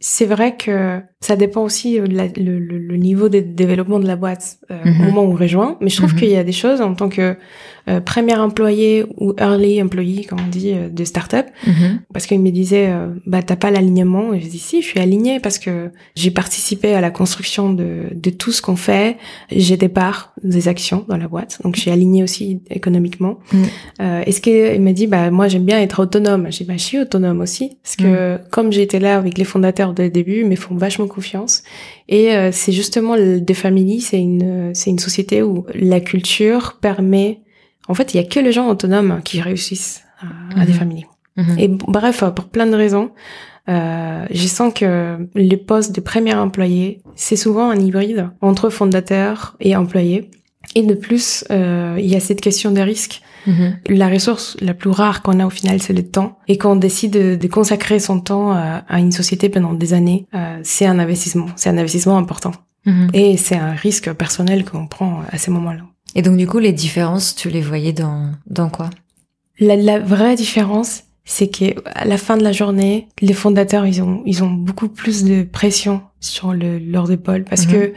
[0.00, 2.06] c'est vrai que ça dépend aussi de
[2.40, 5.04] le, le, niveau de développement de la boîte euh, au mhm.
[5.06, 5.76] moment où on rejoint.
[5.80, 6.20] Mais je trouve mhm.
[6.20, 7.36] qu'il y a des choses en tant que
[7.88, 11.46] euh, premier employé ou early employee, comme on dit, euh, de start-up.
[11.66, 12.00] Mhm.
[12.12, 14.32] Parce qu'il me disait, euh, bah t'as pas l'alignement.
[14.32, 18.04] Et je dis si, je suis alignée parce que j'ai participé à la construction de,
[18.12, 19.16] de tout ce qu'on fait.
[19.50, 23.38] J'ai des parts des actions dans la boîte, donc je suis alignée aussi économiquement.
[24.00, 26.48] Euh, Est-ce qu'il m'a dit, bah moi j'aime bien être autonome.
[26.50, 28.40] J'ai bah je suis autonome aussi parce que mhm.
[28.50, 31.62] comme j'étais là avec les fondateurs dès le début, me font vachement confiance.
[32.08, 37.40] Et euh, c'est justement des familles, c'est une c'est une société où la culture permet
[37.88, 40.78] en fait, il y a que les gens autonomes qui réussissent à, des mhm.
[40.78, 41.06] familles.
[41.36, 41.58] Mhm.
[41.58, 43.10] Et bref, pour plein de raisons,
[43.68, 49.56] euh, je sens que les postes de premier employé, c'est souvent un hybride entre fondateur
[49.60, 50.30] et employé.
[50.74, 53.22] Et de plus, euh, il y a cette question de risque.
[53.48, 53.78] Mhm.
[53.88, 56.38] La ressource la plus rare qu'on a au final, c'est le temps.
[56.48, 60.60] Et quand on décide de, consacrer son temps à, une société pendant des années, euh,
[60.62, 61.46] c'est un investissement.
[61.56, 62.52] C'est un investissement important.
[62.84, 63.08] Mhm.
[63.14, 65.82] Et c'est un risque personnel qu'on prend à ces moments-là.
[66.14, 68.90] Et donc, du coup, les différences, tu les voyais dans, dans quoi?
[69.60, 74.02] La, la, vraie différence, c'est que à la fin de la journée, les fondateurs, ils
[74.02, 77.72] ont, ils ont beaucoup plus de pression sur le, leurs épaules parce mhm.
[77.72, 77.92] que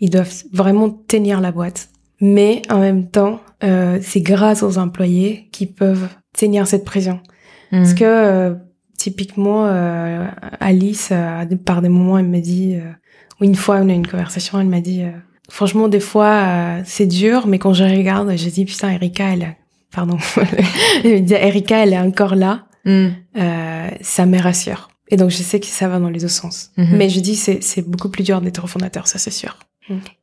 [0.00, 1.88] ils doivent vraiment tenir la boîte.
[2.20, 7.20] Mais en même temps, euh, c'est grâce aux employés qui peuvent tenir cette pression.
[7.70, 8.54] Parce que euh,
[8.96, 10.26] typiquement, euh,
[10.60, 12.90] Alice, euh, par des moments, elle me dit, euh,
[13.40, 15.02] une fois, on a eu une conversation, elle m'a dit,
[15.50, 19.56] franchement, des fois, c'est dur, mais quand je regarde, je dis, putain, Erika, elle,
[19.94, 20.16] pardon,
[21.04, 23.08] elle me dit, Erika, elle est encore là, mm.
[24.00, 24.88] ça me rassure.
[25.08, 26.70] Et donc, je sais que ça va dans les deux sens.
[26.76, 26.96] Mhm.
[26.96, 29.56] Mais je dis, c'est beaucoup plus dur d'être fondateur, ça c'est sûr.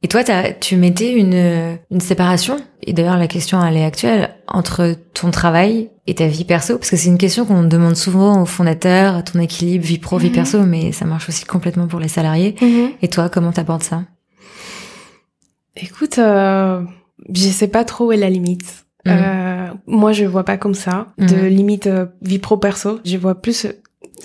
[0.02, 0.24] Et toi,
[0.60, 5.90] tu mettais une, une séparation, et d'ailleurs la question elle est actuelle, entre ton travail
[6.08, 6.78] et ta vie perso?
[6.78, 10.30] Parce que c'est une question qu'on demande souvent aux fondateurs, ton équilibre vie pro, vie
[10.30, 10.36] mhm.
[10.36, 12.56] perso, mais ça marche aussi complètement pour les salariés.
[12.62, 12.92] Mhm.
[13.02, 14.04] Et toi, comment t'abordes ça?
[15.76, 16.82] Écoute, euh,
[17.34, 18.86] je sais pas trop où est la limite.
[19.06, 19.14] Mhm.
[19.16, 23.00] Euh, moi, je vois pas comme ça, de limite euh, vie pro perso.
[23.06, 23.68] Je vois plus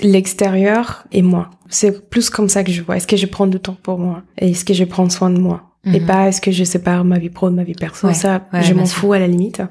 [0.02, 1.50] l'extérieur et moi.
[1.68, 2.96] C'est plus comme ça que je vois.
[2.96, 4.22] Est-ce que je prends du temps pour moi?
[4.36, 5.64] Est-ce que je prends soin de moi?
[5.84, 6.06] Et mhm.
[6.06, 8.12] pas est-ce que je sépare ma vie pro de ma vie perso?
[8.12, 9.62] ça, je m'en fous à la limite.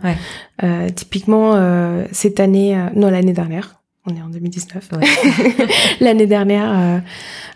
[0.64, 3.78] Euh, typiquement, euh, cette année, euh, non l'année dernière,
[4.10, 4.90] on est en 2019.
[6.00, 7.00] L'année dernière, euh,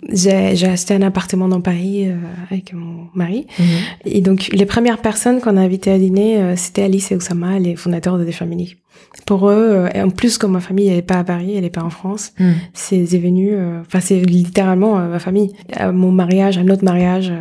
[0.10, 2.16] j'ai acheté un appartement dans Paris euh,
[2.50, 3.48] avec mon mari.
[3.60, 3.66] Mhm.
[4.06, 7.76] Et donc, les premières personnes qu'on a invitées à dîner, c'était Alice et Oussama, les
[7.76, 8.78] fondateurs de The Family
[9.26, 11.66] pour eux, euh, et en plus comme ma famille elle est pas à Paris, elle
[11.66, 12.52] est pas en France, hmm.
[12.74, 15.52] c'est venu, euh, enfin c'est littéralement euh, ma famille.
[15.74, 17.32] À mon mariage, à notre mariage,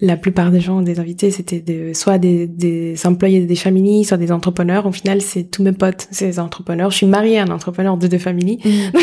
[0.00, 4.16] la plupart des gens, des invités, c'était de, soit des, des employés des familles, soit
[4.16, 4.86] des entrepreneurs.
[4.86, 6.90] Au final, c'est tous mes potes, c'est des entrepreneurs.
[6.90, 8.58] Je suis mariée à un entrepreneur de deux familles.
[8.64, 8.98] Hmm.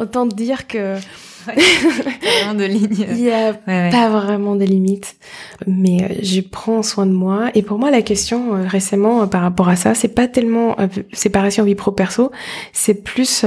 [0.00, 0.96] Autant dire que
[2.54, 2.64] de.
[2.64, 5.16] Il y a pas vraiment de limites,
[5.66, 7.50] mais euh, je prends soin de moi.
[7.54, 10.76] Et pour moi, la question euh, récemment euh, par rapport à ça, c'est pas tellement
[11.12, 12.30] séparation vie pro perso,
[12.72, 13.44] c'est plus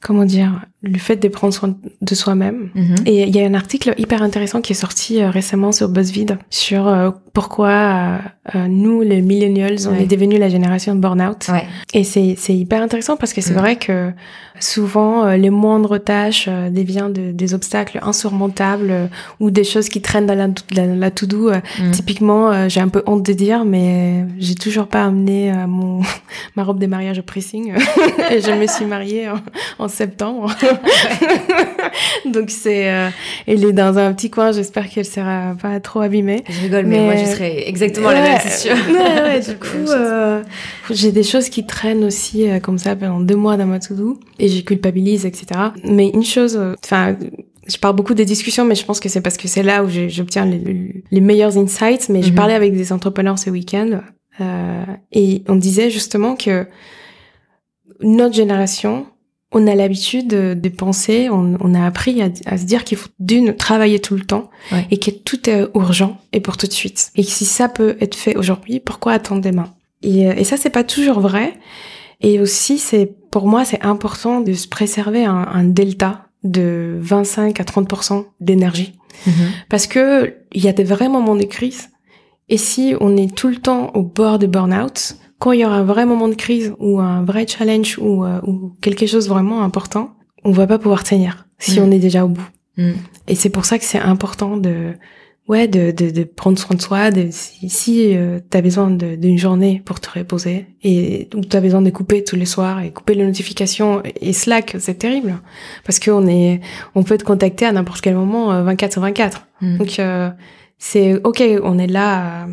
[0.00, 2.70] comment dire le fait de prendre soin de soi-même.
[2.74, 2.94] Mhm.
[3.06, 7.14] Et il y a un article hyper intéressant qui est sorti récemment sur BuzzFeed sur
[7.32, 8.20] pourquoi
[8.54, 11.50] nous, les millennials, on est devenus la génération de burn-out.
[11.92, 13.60] Et c'est hyper intéressant parce que c'est mhm.
[13.60, 14.12] vrai que
[14.60, 19.06] souvent euh, les moindres tâches euh, deviennent de, des obstacles insurmontables euh,
[19.40, 21.50] ou des choses qui traînent dans la, la, la to-do.
[21.50, 21.90] Mm.
[21.92, 26.00] Typiquement, j'ai un peu honte de dire, mais j'ai toujours pas amené mon
[26.56, 27.72] ma robe de mariage au pressing.
[28.30, 29.28] et je me suis mariée
[29.78, 30.52] en, septembre.
[32.32, 33.10] Donc c'est,
[33.46, 34.52] elle est dans un petit coin.
[34.52, 36.44] J'espère qu'elle sera pas trop abîmée.
[36.48, 38.76] Je rigole, mais, moi je serais exactement la même, c'est sûr.
[38.88, 39.92] Ouais, ouais, du coup,
[40.90, 44.48] j'ai des choses qui traînent aussi comme ça pendant deux mois dans ma to-do et
[44.48, 45.46] j'y culpabilise, etc.
[45.84, 47.16] Mais une chose, euh, enfin,
[47.66, 49.88] je parle beaucoup des discussions, mais je pense que c'est parce que c'est là où
[49.88, 52.08] j'obtiens les, les, meilleurs insights.
[52.08, 52.34] Mais je mhm.
[52.34, 54.00] parlais avec des entrepreneurs ce week-end
[54.40, 56.66] euh, et on disait justement que
[58.00, 59.06] notre génération,
[59.52, 63.08] on a l'habitude de, penser, on, on, a appris à, à se dire qu'il faut
[63.20, 64.50] d'une travailler tout le temps
[64.90, 67.10] et que tout est urgent et pour tout de suite.
[67.14, 69.72] Et si ça peut être fait aujourd'hui, pourquoi attendre demain?
[70.02, 71.58] Et, euh, et ça, c'est pas toujours vrai.
[72.20, 77.60] Et aussi, c'est pour moi, c'est important de se préserver un, un, delta de 25
[77.60, 78.94] à 30% d'énergie.
[79.26, 79.32] Mhm.
[79.68, 81.90] Parce que il y a des vrais moments de crise.
[82.48, 85.76] Et si on est tout le temps au bord de burn-out, quand il y aura
[85.76, 89.62] un vrai moment de crise ou un vrai challenge ou, euh, ou quelque chose vraiment
[89.62, 91.86] important, on va pas pouvoir tenir si mhm.
[91.86, 92.48] on est déjà au bout.
[92.76, 92.94] Mhm.
[93.28, 94.94] Et c'est pour ça que c'est important de
[95.48, 97.10] ouais, de, de, de, prendre soin de soi.
[97.10, 101.56] De, si si euh, tu as besoin d'une journée pour te reposer et ou tu
[101.56, 105.38] as besoin de couper tous les soirs et couper les notifications et Slack, c'est terrible
[105.84, 106.60] parce qu'on est,
[106.94, 109.46] on peut te contacter à n'importe quel moment 24 euh, sur 24.
[109.60, 109.76] Mm.
[109.78, 110.30] Donc euh,
[110.78, 112.46] c'est ok, on est là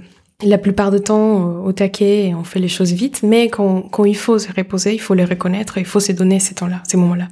[0.46, 4.06] la plupart du temps au taquet et on fait les choses vite, mais quand, quand
[4.06, 6.98] il faut se reposer, il faut les reconnaître, il faut se donner ces temps-là, ces
[6.98, 7.28] moments-là.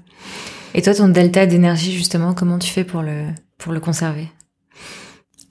[0.74, 3.26] Et toi, ton delta d'énergie justement, comment tu fais pour le
[3.58, 4.28] pour le conserver?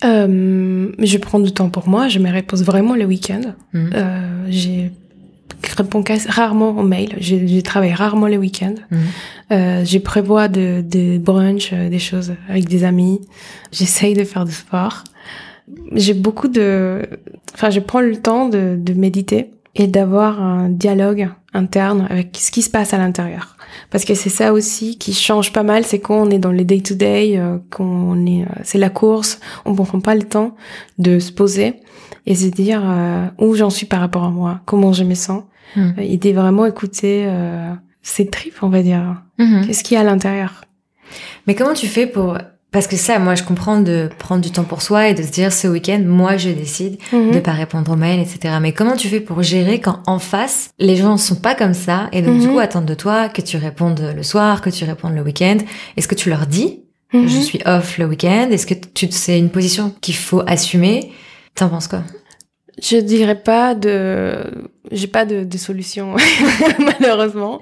[0.04, 3.42] Euh, je prends du temps pour moi, je me repose vraiment le week-end.
[3.72, 3.90] Mhm.
[3.94, 4.90] Euh, j'ai
[5.76, 8.74] réponds rarement aux mails, je, travaille rarement le week-end.
[8.90, 8.98] Mhm.
[9.52, 13.20] Euh, je prévois de, de brunch, euh, des choses avec des amis.
[13.72, 15.04] J'essaye de faire du sport.
[15.92, 17.02] J'ai beaucoup de...
[17.54, 22.50] Enfin, je prends le temps de, de méditer et d'avoir un dialogue interne avec ce
[22.50, 23.56] qui se passe à l'intérieur.
[23.90, 26.64] Parce que c'est ça aussi qui change pas mal, c'est quand on est dans les
[26.64, 30.56] day-to-day, euh, quand on est, euh, c'est la course, on prend pas le temps
[30.98, 31.74] de se poser
[32.26, 35.44] et se dire euh, où j'en suis par rapport à moi, comment je me sens,
[35.76, 35.90] hmm.
[35.98, 37.28] et de vraiment écouter
[38.02, 39.22] ses tripes, on va dire.
[39.38, 39.62] Hmm.
[39.66, 40.64] Qu'est-ce qu'il y a à l'intérieur?
[41.46, 42.38] Mais comment tu fais pour
[42.72, 45.30] parce que ça, moi, je comprends de prendre du temps pour soi et de se
[45.30, 47.32] dire ce week-end, moi, je décide Mhm.
[47.32, 48.54] de pas répondre aux mails, etc.
[48.60, 52.08] Mais comment tu fais pour gérer quand en face, les gens sont pas comme ça
[52.12, 52.52] et donc du Mhm.
[52.52, 55.58] coup attendent de toi que tu répondes le soir, que tu répondes le week-end?
[55.96, 56.80] Est-ce que tu leur dis
[57.12, 57.26] Mhm.
[57.28, 58.48] je suis off le week-end?
[58.52, 61.10] Est-ce que tu c'est une position qu'il faut assumer?
[61.56, 62.02] T'en penses quoi?
[62.82, 64.34] Je dirais pas de,
[64.90, 66.14] j'ai pas de, de solution
[66.78, 67.60] malheureusement.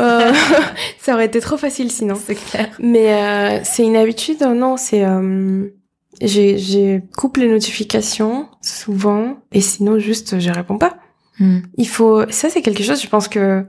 [0.00, 0.32] Euh,
[0.98, 2.14] ça aurait été trop facile sinon.
[2.16, 2.68] C'est clair.
[2.80, 5.68] Mais euh, c'est une habitude, euh, non, c'est euh,
[6.20, 10.96] j'ai j'ai coupe les notifications souvent et sinon juste je réponds pas.
[11.38, 11.58] Hmm.
[11.76, 13.64] Il faut ça c'est quelque chose je pense que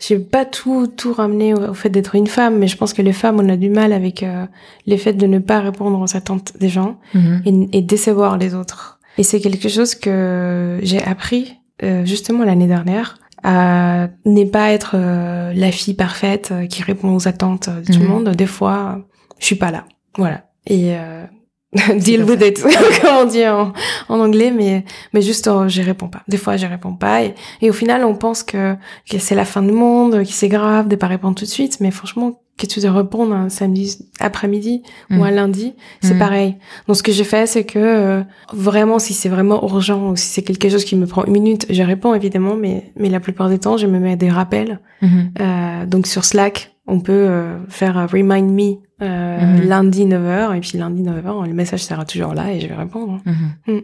[0.00, 3.02] j'ai pas tout tout ramené au, au fait d'être une femme mais je pense que
[3.02, 4.46] les femmes on a du mal avec euh,
[4.86, 7.42] les faits de ne pas répondre aux attentes des gens Mhm.
[7.72, 8.98] et, et décevoir les autres.
[9.18, 14.92] Et c'est quelque chose que j'ai appris euh, justement l'année dernière à ne pas être
[14.94, 18.02] euh, la fille parfaite euh, qui répond aux attentes de tout Mhm.
[18.04, 18.28] le monde.
[18.30, 19.00] Des fois,
[19.40, 19.84] je suis pas là.
[20.16, 20.44] Voilà.
[20.66, 21.24] Et euh,
[21.98, 22.62] deal with it,
[23.00, 23.72] comme on dit en,
[24.08, 26.22] en anglais, mais mais juste euh, je réponds pas.
[26.28, 28.76] Des fois, je réponds pas et, et au final, on pense que
[29.10, 31.78] que c'est la fin du monde, que c'est grave de pas répondre tout de suite,
[31.80, 35.22] mais franchement, que tu dois répondre un samedi après-midi ou Mhm.
[35.22, 36.18] un lundi, c'est Mhm.
[36.18, 36.56] pareil.
[36.86, 38.22] Donc ce que j'ai fait, c'est que euh,
[38.52, 41.66] vraiment, si c'est vraiment urgent ou si c'est quelque chose qui me prend une minute,
[41.70, 44.80] je réponds évidemment, mais mais la plupart du temps, je me mets des rappels.
[45.02, 45.30] Mhm.
[45.40, 49.68] Euh, donc sur Slack, on peut euh, faire un remind me Mhm.
[49.68, 53.20] lundi 9h et puis lundi 9h, le message sera toujours là et je vais répondre.
[53.26, 53.74] Mhm.
[53.76, 53.80] Mm.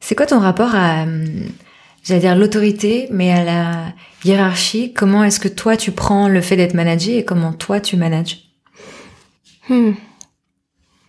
[0.00, 1.04] C'est quoi ton rapport à,
[2.04, 3.84] j'allais dire l'autorité, mais à la
[4.24, 7.96] hiérarchie Comment est-ce que toi tu prends le fait d'être managé et comment toi tu
[7.96, 8.38] manages?
[9.68, 9.92] Hmm.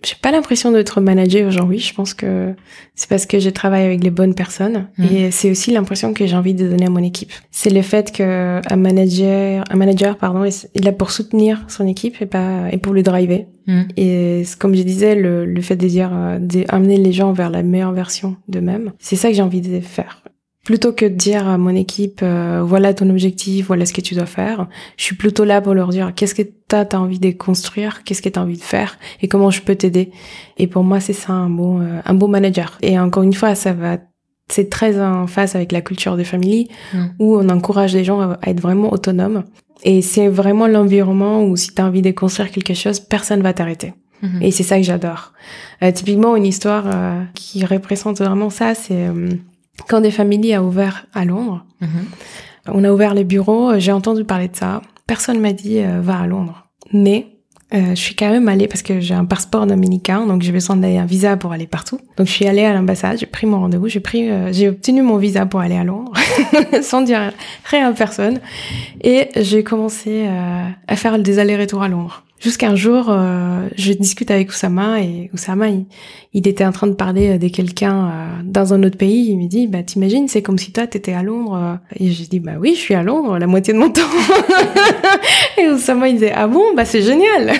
[0.03, 1.77] J'ai pas l'impression d'être managée aujourd'hui.
[1.77, 2.55] Je pense que
[2.95, 5.05] c'est parce que je travaille avec les bonnes personnes Mhm.
[5.15, 7.31] et c'est aussi l'impression que j'ai envie de donner à mon équipe.
[7.51, 11.85] C'est le fait que un manager, un manager, pardon, il est là pour soutenir son
[11.87, 13.45] équipe et pas et pour le driver.
[13.67, 13.87] Mhm.
[13.95, 17.61] Et comme je disais, le, le fait de dire, euh, d'amener les gens vers la
[17.61, 20.20] meilleure version d'eux-mêmes, c'est ça que j'ai envie de faire.
[20.63, 24.13] Plutôt que de dire à mon équipe, euh, voilà ton objectif, voilà ce que tu
[24.13, 27.31] dois faire, je suis plutôt là pour leur dire qu'est-ce que t'as as envie de
[27.31, 30.11] construire, qu'est-ce que t'as envie de faire et comment je peux t'aider.
[30.57, 32.77] Et pour moi, c'est ça un bon, euh, un bon manager.
[32.83, 33.97] Et encore une fois, ça va,
[34.49, 37.05] c'est très en face avec la culture de famille Mm.
[37.19, 39.43] où on encourage les gens à à être vraiment autonomes.
[39.83, 43.93] Et c'est vraiment l'environnement où si t'as envie de construire quelque chose, personne va t'arrêter.
[44.21, 44.41] Mhm.
[44.43, 45.33] Et c'est ça que j'adore.
[45.81, 49.29] Euh, typiquement, une histoire euh, qui représente vraiment ça, c'est euh,
[49.87, 51.65] quand des familles a ouvert à Londres.
[51.81, 51.89] Mhm.
[52.67, 54.81] On a ouvert les bureaux, euh, j'ai entendu parler de ça.
[55.07, 56.67] Personne m'a dit euh, va à Londres.
[56.93, 57.31] Mais
[57.73, 60.75] euh, je suis quand même allée parce que j'ai un passeport dominicain, donc j'ai besoin
[60.75, 61.99] d'aller un visa pour aller partout.
[62.17, 65.01] Donc je suis allée à l'ambassade, j'ai pris mon rendez-vous, j'ai pris, euh, j'ai obtenu
[65.01, 66.11] mon visa pour aller à Londres,
[66.81, 67.31] sans dire
[67.63, 68.41] rien à personne,
[69.01, 72.25] et j'ai commencé euh, à faire des allers-retours à Londres.
[72.41, 75.67] Jusqu'un jour, euh, je discute avec Oussama et Oussama,
[76.33, 79.27] il, était en train de parler de quelqu'un euh, dans un autre pays.
[79.29, 81.55] Il me dit, bah t'imagines, c'est comme si toi t'étais à Londres.
[81.55, 82.03] euh.
[82.03, 84.01] Et j'ai dit, bah oui, je suis à Londres la moitié de mon temps.
[85.59, 87.51] et Oussama il disait, ah bon, bah c'est génial.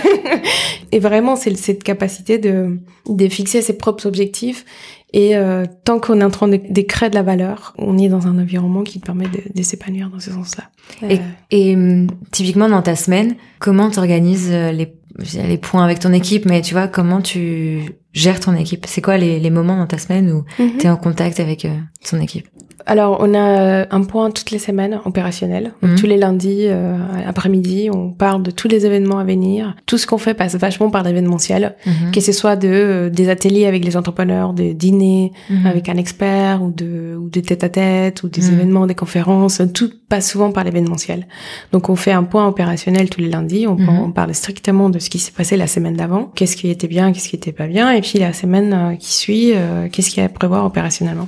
[0.92, 4.66] et vraiment, c'est cette capacité de de fixer ses propres objectifs.
[5.14, 8.08] Et euh, tant qu'on est en train de, de créer de la valeur, on est
[8.08, 10.70] dans un environnement qui te permet de, de s'épanouir dans ce sens-là.
[11.10, 11.22] Et, Euh,
[11.52, 16.00] et, hum, typiquement dans ta semaine, comment tu organises les, je dirais les points avec
[16.00, 18.86] ton équipe, mais tu vois, comment tu gères ton équipe?
[18.88, 20.78] C'est quoi les, les moments dans ta semaine où mhm.
[20.80, 21.76] tu es en contact avec euh,
[22.10, 22.48] ton équipe?
[22.86, 25.74] Alors, on a euh, un point toutes les semaines opérationnel.
[25.82, 25.98] Donc, Mhm.
[25.98, 29.76] Tous les lundis euh, après-midi, on parle de tous les événements à venir.
[29.86, 32.12] Tout ce qu'on fait passe vachement par l'événementiel, Mhm.
[32.12, 35.66] que ce soit de euh, des ateliers avec les entrepreneurs, des dîners Mhm.
[35.66, 39.62] avec un expert ou de ou des tête-à-tête ou des événements, des conférences.
[39.74, 41.28] Tout passe souvent par l'événementiel.
[41.72, 43.68] Donc, on fait un point opérationnel tous les lundis.
[43.68, 46.88] On, on parle strictement de ce qui s'est passé la semaine d'avant, qu'est-ce qui était
[46.88, 50.10] bien, qu'est-ce qui était pas bien, et puis la semaine euh, qui suit, euh, qu'est-ce
[50.10, 51.28] qu'il y a à prévoir opérationnellement.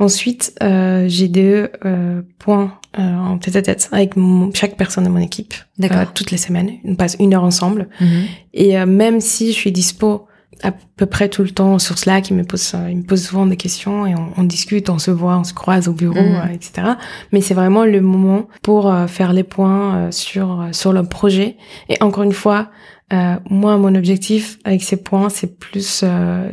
[0.00, 5.18] Ensuite, euh, j'ai deux euh, points euh, en tête-à-tête avec mon- chaque personne de mon
[5.18, 5.54] équipe.
[5.78, 6.12] D'accord.
[6.14, 6.70] Toutes les semaines.
[6.84, 7.88] On passe une heure ensemble.
[8.00, 8.24] Mhm.
[8.54, 10.26] Et euh, même si je suis dispo
[10.62, 13.22] à peu près tout le temps sur Slack, il me pose, euh, il me pose
[13.24, 16.20] souvent des questions et on, on discute, on se voit, on se croise au bureau,
[16.20, 16.50] Mhm.
[16.52, 16.72] etc.
[17.32, 21.56] Mais c'est vraiment le moment pour faire les points euh, sur sur le projet.
[21.88, 22.70] Et encore une fois,
[23.12, 26.50] euh, moi, mon objectif avec ces points, c'est plus euh,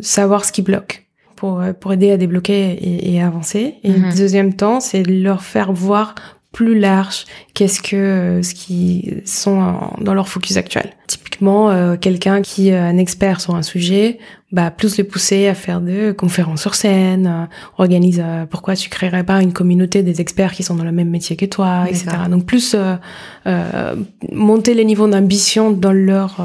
[0.00, 1.06] savoir ce qui bloque
[1.40, 3.74] pour euh, pour aider à débloquer et, et avancer.
[3.82, 4.10] Et Mhm.
[4.10, 6.14] le deuxième temps, c'est leur faire voir
[6.52, 10.90] plus large qu'est-ce que euh, ce qui sont en- dans leur focus actuel.
[11.06, 14.18] Typiquement, euh, quelqu'un qui est un expert sur un sujet,
[14.50, 17.44] bah plus les pousser à faire des conférences sur scène, euh,
[17.78, 21.08] organise euh, pourquoi tu créerais pas une communauté des experts qui sont dans le même
[21.10, 22.06] métier que toi, etc.
[22.28, 23.94] Donc plus euh,
[24.32, 26.36] monter les niveaux d'ambition dans leur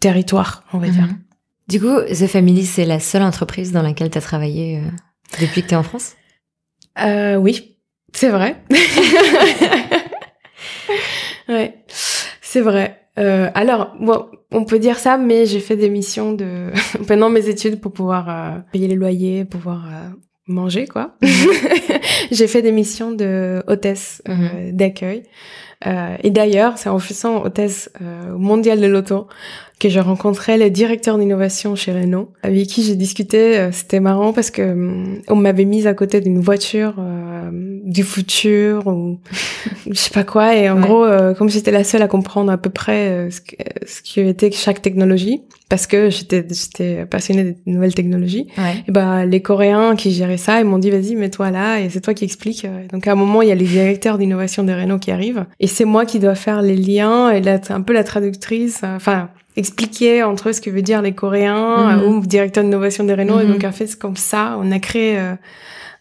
[0.00, 1.06] territoire, on va dire.
[1.68, 4.80] Du coup, The Family, c'est la seule entreprise dans laquelle tu as travaillé
[5.40, 6.14] depuis que tu es en France?
[6.96, 7.76] Oui,
[8.14, 8.56] c'est vrai.
[11.48, 11.84] ouais,
[12.40, 13.08] c'est vrai.
[13.18, 16.70] Euh, alors, bon, on peut dire ça, mais j'ai fait des missions de
[17.06, 20.08] pendant mes études pour pouvoir euh, payer les loyers, pouvoir euh,
[20.46, 21.16] manger, quoi.
[21.22, 21.28] Mhm.
[22.30, 24.72] j'ai fait des missions de hôtesse mhm.
[24.72, 25.24] d'accueil.
[25.84, 27.90] Et d'ailleurs, c'est en faisant hôtesse
[28.36, 29.28] mondiale de l'auto
[29.78, 33.58] que j'ai rencontré le directeur d'innovation chez Renault, avec qui j'ai discuté.
[33.58, 38.02] Euh, c'était marrant parce que hum, on m'avait mise à côté d'une voiture euh, du
[38.02, 39.20] futur ou
[39.90, 40.56] je sais pas quoi.
[40.56, 43.56] Et en gros, euh, comme j'étais la seule à comprendre à peu près ce, que,
[43.86, 48.48] ce qui était chaque technologie, parce que j'étais j'étais passionnée des nouvelles technologies.
[48.88, 52.00] Et ben les Coréens qui géraient ça, ils m'ont dit vas-y mets-toi là et c'est
[52.00, 52.66] toi qui expliques.
[52.90, 55.67] Donc à un moment il y a les directeurs d'innovation de Renault qui arrivent et
[55.68, 58.82] c'est moi qui dois faire les liens et là un peu la traductrice.
[58.82, 62.04] Enfin expliquer entre eux ce que veut dire les Coréens mhm.
[62.04, 63.40] ou directeur d'innovation des Renault.
[63.40, 63.52] Et mhm.
[63.52, 65.32] donc, en fait, c'est comme ça, on a créé, euh,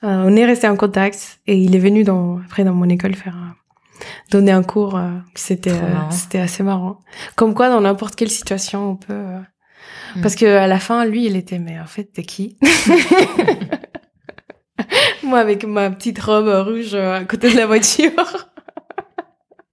[0.03, 1.39] euh, on est resté en contact.
[1.47, 4.99] Et il est venu dans, après dans mon école faire, euh, donner un cours.
[5.33, 5.71] c'était,
[6.11, 6.99] c'était assez marrant.
[7.35, 9.13] Comme quoi, dans n'importe quelle situation, on peut.
[9.13, 10.21] Mhm.
[10.21, 12.57] Parce que à la fin, lui, il était, mais en fait, t'es qui?
[15.23, 18.11] Moi, avec ma petite robe rouge à côté de la voiture.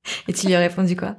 [0.29, 1.17] Et tu lui as répondu quoi?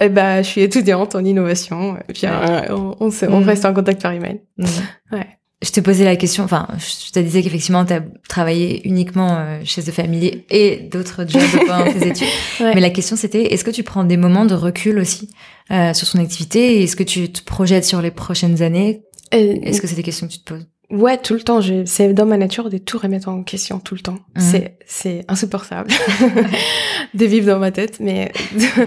[0.00, 1.96] Eh ben, je suis étudiante en innovation.
[2.08, 3.44] Et puis, euh, on, on, on, mm.
[3.44, 4.42] reste en contact par email.
[4.58, 4.64] Mm.
[5.12, 5.26] Ouais.
[5.62, 9.60] Je te posais la question, enfin, je te disais qu'effectivement, tu as travaillé uniquement euh,
[9.64, 12.26] chez The Family et d'autres jobs pendant tes études.
[12.58, 15.30] Mais la question, c'était, est-ce que tu prends des moments de recul aussi
[15.70, 16.82] euh, sur son activité?
[16.82, 19.04] Est-ce que tu te projettes sur les prochaines années?
[19.30, 20.66] Est-ce que c'est des questions que tu te poses?
[20.92, 21.60] Ouais, tout le temps.
[21.86, 24.18] C'est dans ma nature de tout remettre en question tout le temps.
[24.36, 24.42] Mhm.
[24.42, 25.90] C'est c'est insupportable
[27.14, 28.80] de vivre dans ma tête, mais du coup,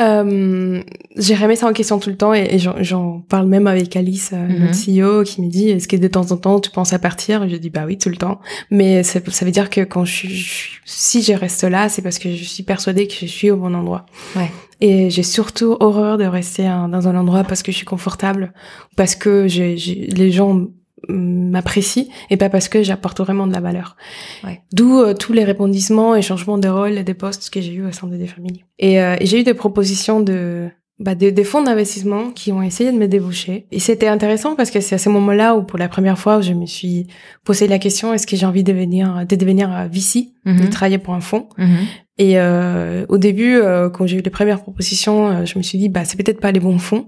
[0.00, 0.82] euh,
[1.16, 4.46] j'ai remis ça en question tout le temps et, j'en parle même avec Alice, euh,
[4.46, 7.48] notre CEO, qui me dit est-ce que de temps en temps tu penses à partir?
[7.48, 10.28] Je dis bah oui tout le temps, mais ça, ça veut dire que quand je,
[10.28, 13.56] je si je reste là, c'est parce que je suis persuadée que je suis au
[13.56, 14.06] bon endroit.
[14.36, 14.50] Ouais.
[14.80, 18.54] Et j'ai surtout horreur de rester dans un endroit parce que je suis confortable,
[18.96, 20.68] parce que les gens
[21.08, 23.96] m'apprécient et pas parce que j'apporte vraiment de la valeur.
[24.44, 24.60] Ouais.
[24.72, 27.86] D'où euh, tous les répondissements et changements de rôle et des postes que j'ai eu
[27.86, 28.64] au sein de des familles.
[28.78, 32.62] Et, euh, et j'ai eu des propositions de bah, des, des fonds d'investissement qui ont
[32.62, 33.66] essayé de me déboucher.
[33.72, 36.52] Et c'était intéressant parce que c'est à ce moment-là où, pour la première fois, je
[36.52, 37.06] me suis
[37.42, 40.68] posé la question est-ce que j'ai envie de devenir, de devenir VC, de mhm.
[40.68, 41.48] travailler pour un fonds.
[41.56, 41.86] Mhm.
[42.20, 45.78] Et euh, au début, euh, quand j'ai eu les premières propositions, euh, je me suis
[45.78, 47.06] dit bah c'est peut-être pas les bons fonds.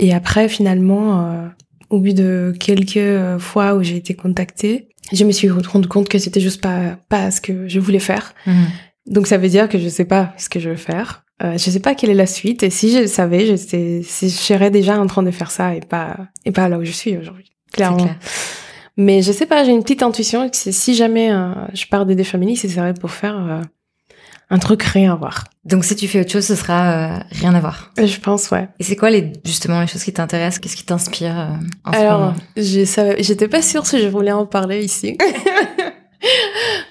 [0.00, 1.46] Et après, finalement, euh,
[1.90, 6.18] au bout de quelques fois où j'ai été contactée, je me suis rendu compte que
[6.18, 8.34] c'était juste pas pas ce que je voulais faire.
[8.46, 8.66] Mhm.
[9.06, 11.24] Donc ça veut dire que je sais pas ce que je veux faire.
[11.42, 12.62] Euh, je sais pas quelle est la suite.
[12.62, 15.80] Et si je le savais, je, je serais déjà en train de faire ça et
[15.80, 17.50] pas et pas là où je suis aujourd'hui.
[17.72, 18.10] Clairement.
[18.96, 22.12] Mais je sais pas, j'ai une petite intuition que si jamais euh, je pars de
[22.12, 23.62] des familles, ce serait pour faire euh,
[24.50, 25.44] un truc rien à voir.
[25.64, 27.92] Donc si tu fais autre chose, ce sera euh, rien à voir.
[27.96, 28.68] Je pense, ouais.
[28.78, 30.58] Et c'est quoi les justement les choses qui t'intéressent?
[30.58, 35.16] Qu'est-ce qui t'inspire en Alors, j'étais pas sûre si je voulais en parler ici.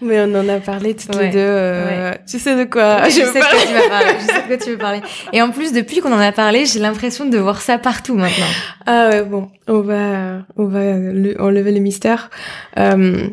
[0.01, 1.37] Mais on en a parlé toutes les deux.
[1.39, 4.13] Euh, tu sais de quoi je, sais de quoi tu vas parler.
[4.19, 5.01] Je sais de quoi tu veux parler.
[5.33, 8.45] Et en plus, depuis qu'on en a parlé, j'ai l'impression de voir ça partout maintenant.
[8.85, 10.79] Ah ouais, bon, on va, on va
[11.43, 12.29] enlever les mystères.
[12.77, 13.27] Euh,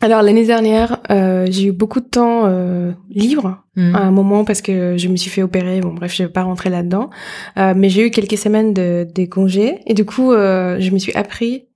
[0.00, 3.94] alors l'année dernière, euh, j'ai eu beaucoup de temps euh, libre hmm.
[3.94, 5.80] à un moment parce que je me suis fait opérer.
[5.80, 7.10] Bon bref, je vais pas rentrer là-dedans.
[7.58, 10.98] Euh, mais j'ai eu quelques semaines de des congés et du coup, euh, je me
[10.98, 11.66] suis appris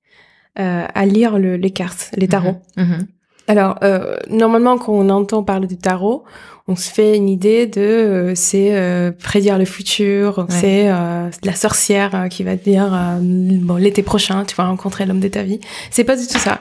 [0.58, 2.56] euh, à lire le, les cartes, les tarots.
[2.76, 2.84] Mhm.
[2.84, 3.06] Mhm.
[3.46, 6.24] Alors, euh, normalement, quand on entend parler du tarot,
[6.66, 11.54] on se fait une idée de euh, c'est euh, prédire le futur, c'est euh, la
[11.54, 15.60] sorcière qui va te dire bon l'été prochain tu vas rencontrer l'homme de ta vie.
[15.90, 16.60] C'est pas du tout ça.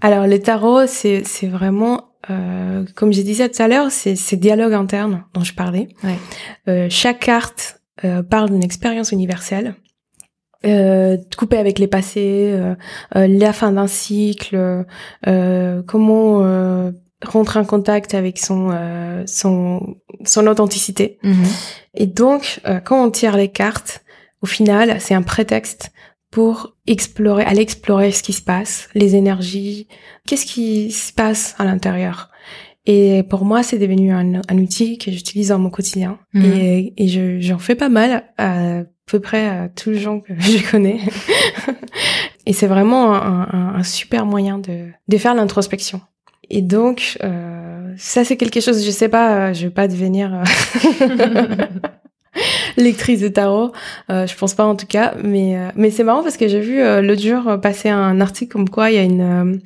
[0.00, 2.04] Alors le tarot, c'est c'est vraiment
[2.94, 5.88] comme je disais tout à l'heure, c'est c'est dialogue interne dont je parlais.
[6.88, 7.80] chaque carte
[8.30, 9.74] parle d'une expérience universelle
[10.66, 12.74] euh, couper avec les passés, euh,
[13.14, 14.84] euh la fin d'un cycle,
[15.26, 16.42] euh, comment
[17.24, 18.72] euh, rentrer en contact avec son
[19.26, 21.18] son son authenticité.
[21.22, 21.44] Mhm.
[21.94, 24.02] Et donc, quand on tire les cartes,
[24.42, 25.90] au final, c'est un prétexte
[26.30, 29.88] pour explorer, aller explorer ce qui se passe, les énergies,
[30.26, 32.30] qu'est-ce qui se passe à l'intérieur.
[32.84, 36.18] Et pour moi, c'est devenu un, un outil que j'utilise dans mon quotidien.
[36.34, 36.44] Mhm.
[36.44, 38.24] Et, et j'en fais pas mal
[39.08, 41.00] peu près tous les gens que je connais.
[42.46, 46.00] et c'est vraiment un, un, super moyen de, de faire l'introspection.
[46.50, 50.42] Et donc, euh, ça c'est quelque chose, je sais pas, je vais pas devenir
[52.76, 53.72] lectrice de tarot,
[54.10, 56.60] euh, je pense pas en tout cas, mais euh, mais c'est marrant parce que j'ai
[56.60, 59.60] vu euh, l'autre jour passer un article comme quoi il y a une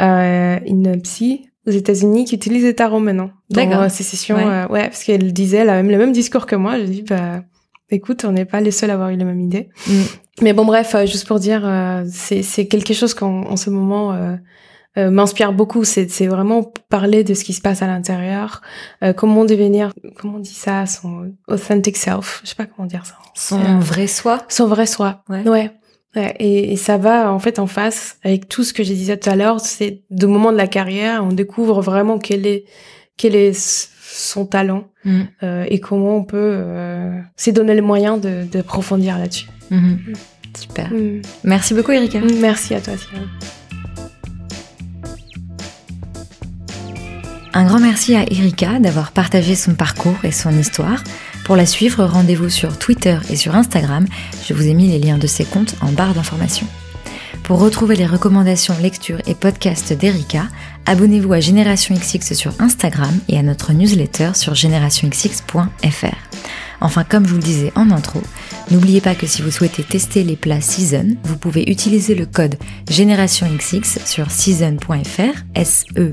[0.00, 4.84] euh, une psy aux États-Unis qui utilise le tarot maintenant dans ses sessions, ouais, ouais
[4.88, 6.78] parce qu'elle disait elle a même le même discours que moi.
[6.78, 7.42] Je dis bah
[7.90, 9.68] écoute, on n'est pas les seuls à avoir eu la même idée.
[9.86, 9.92] Mm.
[10.40, 11.68] Mais bon bref, juste pour dire,
[12.10, 14.16] c'est c'est quelque chose qu'en en ce moment
[14.96, 15.84] euh, m'inspire beaucoup.
[15.84, 18.62] C'est, c'est vraiment parler de ce qui se passe à l'intérieur,
[19.02, 22.40] euh, comment devenir, comment on dit ça, son authentic self.
[22.44, 23.14] Je sais pas comment dire ça.
[23.34, 24.44] Son vrai soi.
[24.48, 25.22] Son vrai soi.
[25.28, 25.46] Ouais.
[25.48, 25.70] ouais.
[26.40, 29.30] Et, et, ça va en fait en face avec tout ce que j'ai dit tout
[29.30, 29.60] à l'heure.
[29.60, 32.64] C'est de moment de la carrière, on découvre vraiment quel est
[33.16, 35.20] quel est son talent mm.
[35.42, 39.48] euh, et comment on peut euh, s'y donner les moyens de, de approfondir là-dessus.
[39.70, 40.16] Mm-hmm.
[40.58, 40.90] Super.
[40.90, 41.22] Mm.
[41.44, 42.20] Merci beaucoup, Erika.
[42.40, 43.28] Merci à toi, Cyril.
[47.58, 51.02] Un grand merci à Erika d'avoir partagé son parcours et son histoire.
[51.44, 54.06] Pour la suivre, rendez-vous sur Twitter et sur Instagram.
[54.46, 56.68] Je vous ai mis les liens de ses comptes en barre d'informations.
[57.42, 60.44] Pour retrouver les recommandations, lectures et podcasts d'Erika,
[60.88, 66.16] abonnez-vous à Génération XX sur Instagram et à notre newsletter sur générationxx.fr.
[66.80, 68.22] Enfin, comme je vous le disais en intro,
[68.70, 72.54] n'oubliez pas que si vous souhaitez tester les plats Season, vous pouvez utiliser le code
[72.88, 76.06] GénérationXX sur season.fr, S-E-A-Z-O-N,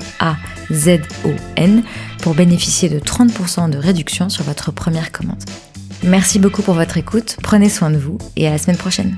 [2.22, 5.42] pour bénéficier de 30% de réduction sur votre première commande.
[6.04, 9.16] Merci beaucoup pour votre écoute, prenez soin de vous et à la semaine prochaine.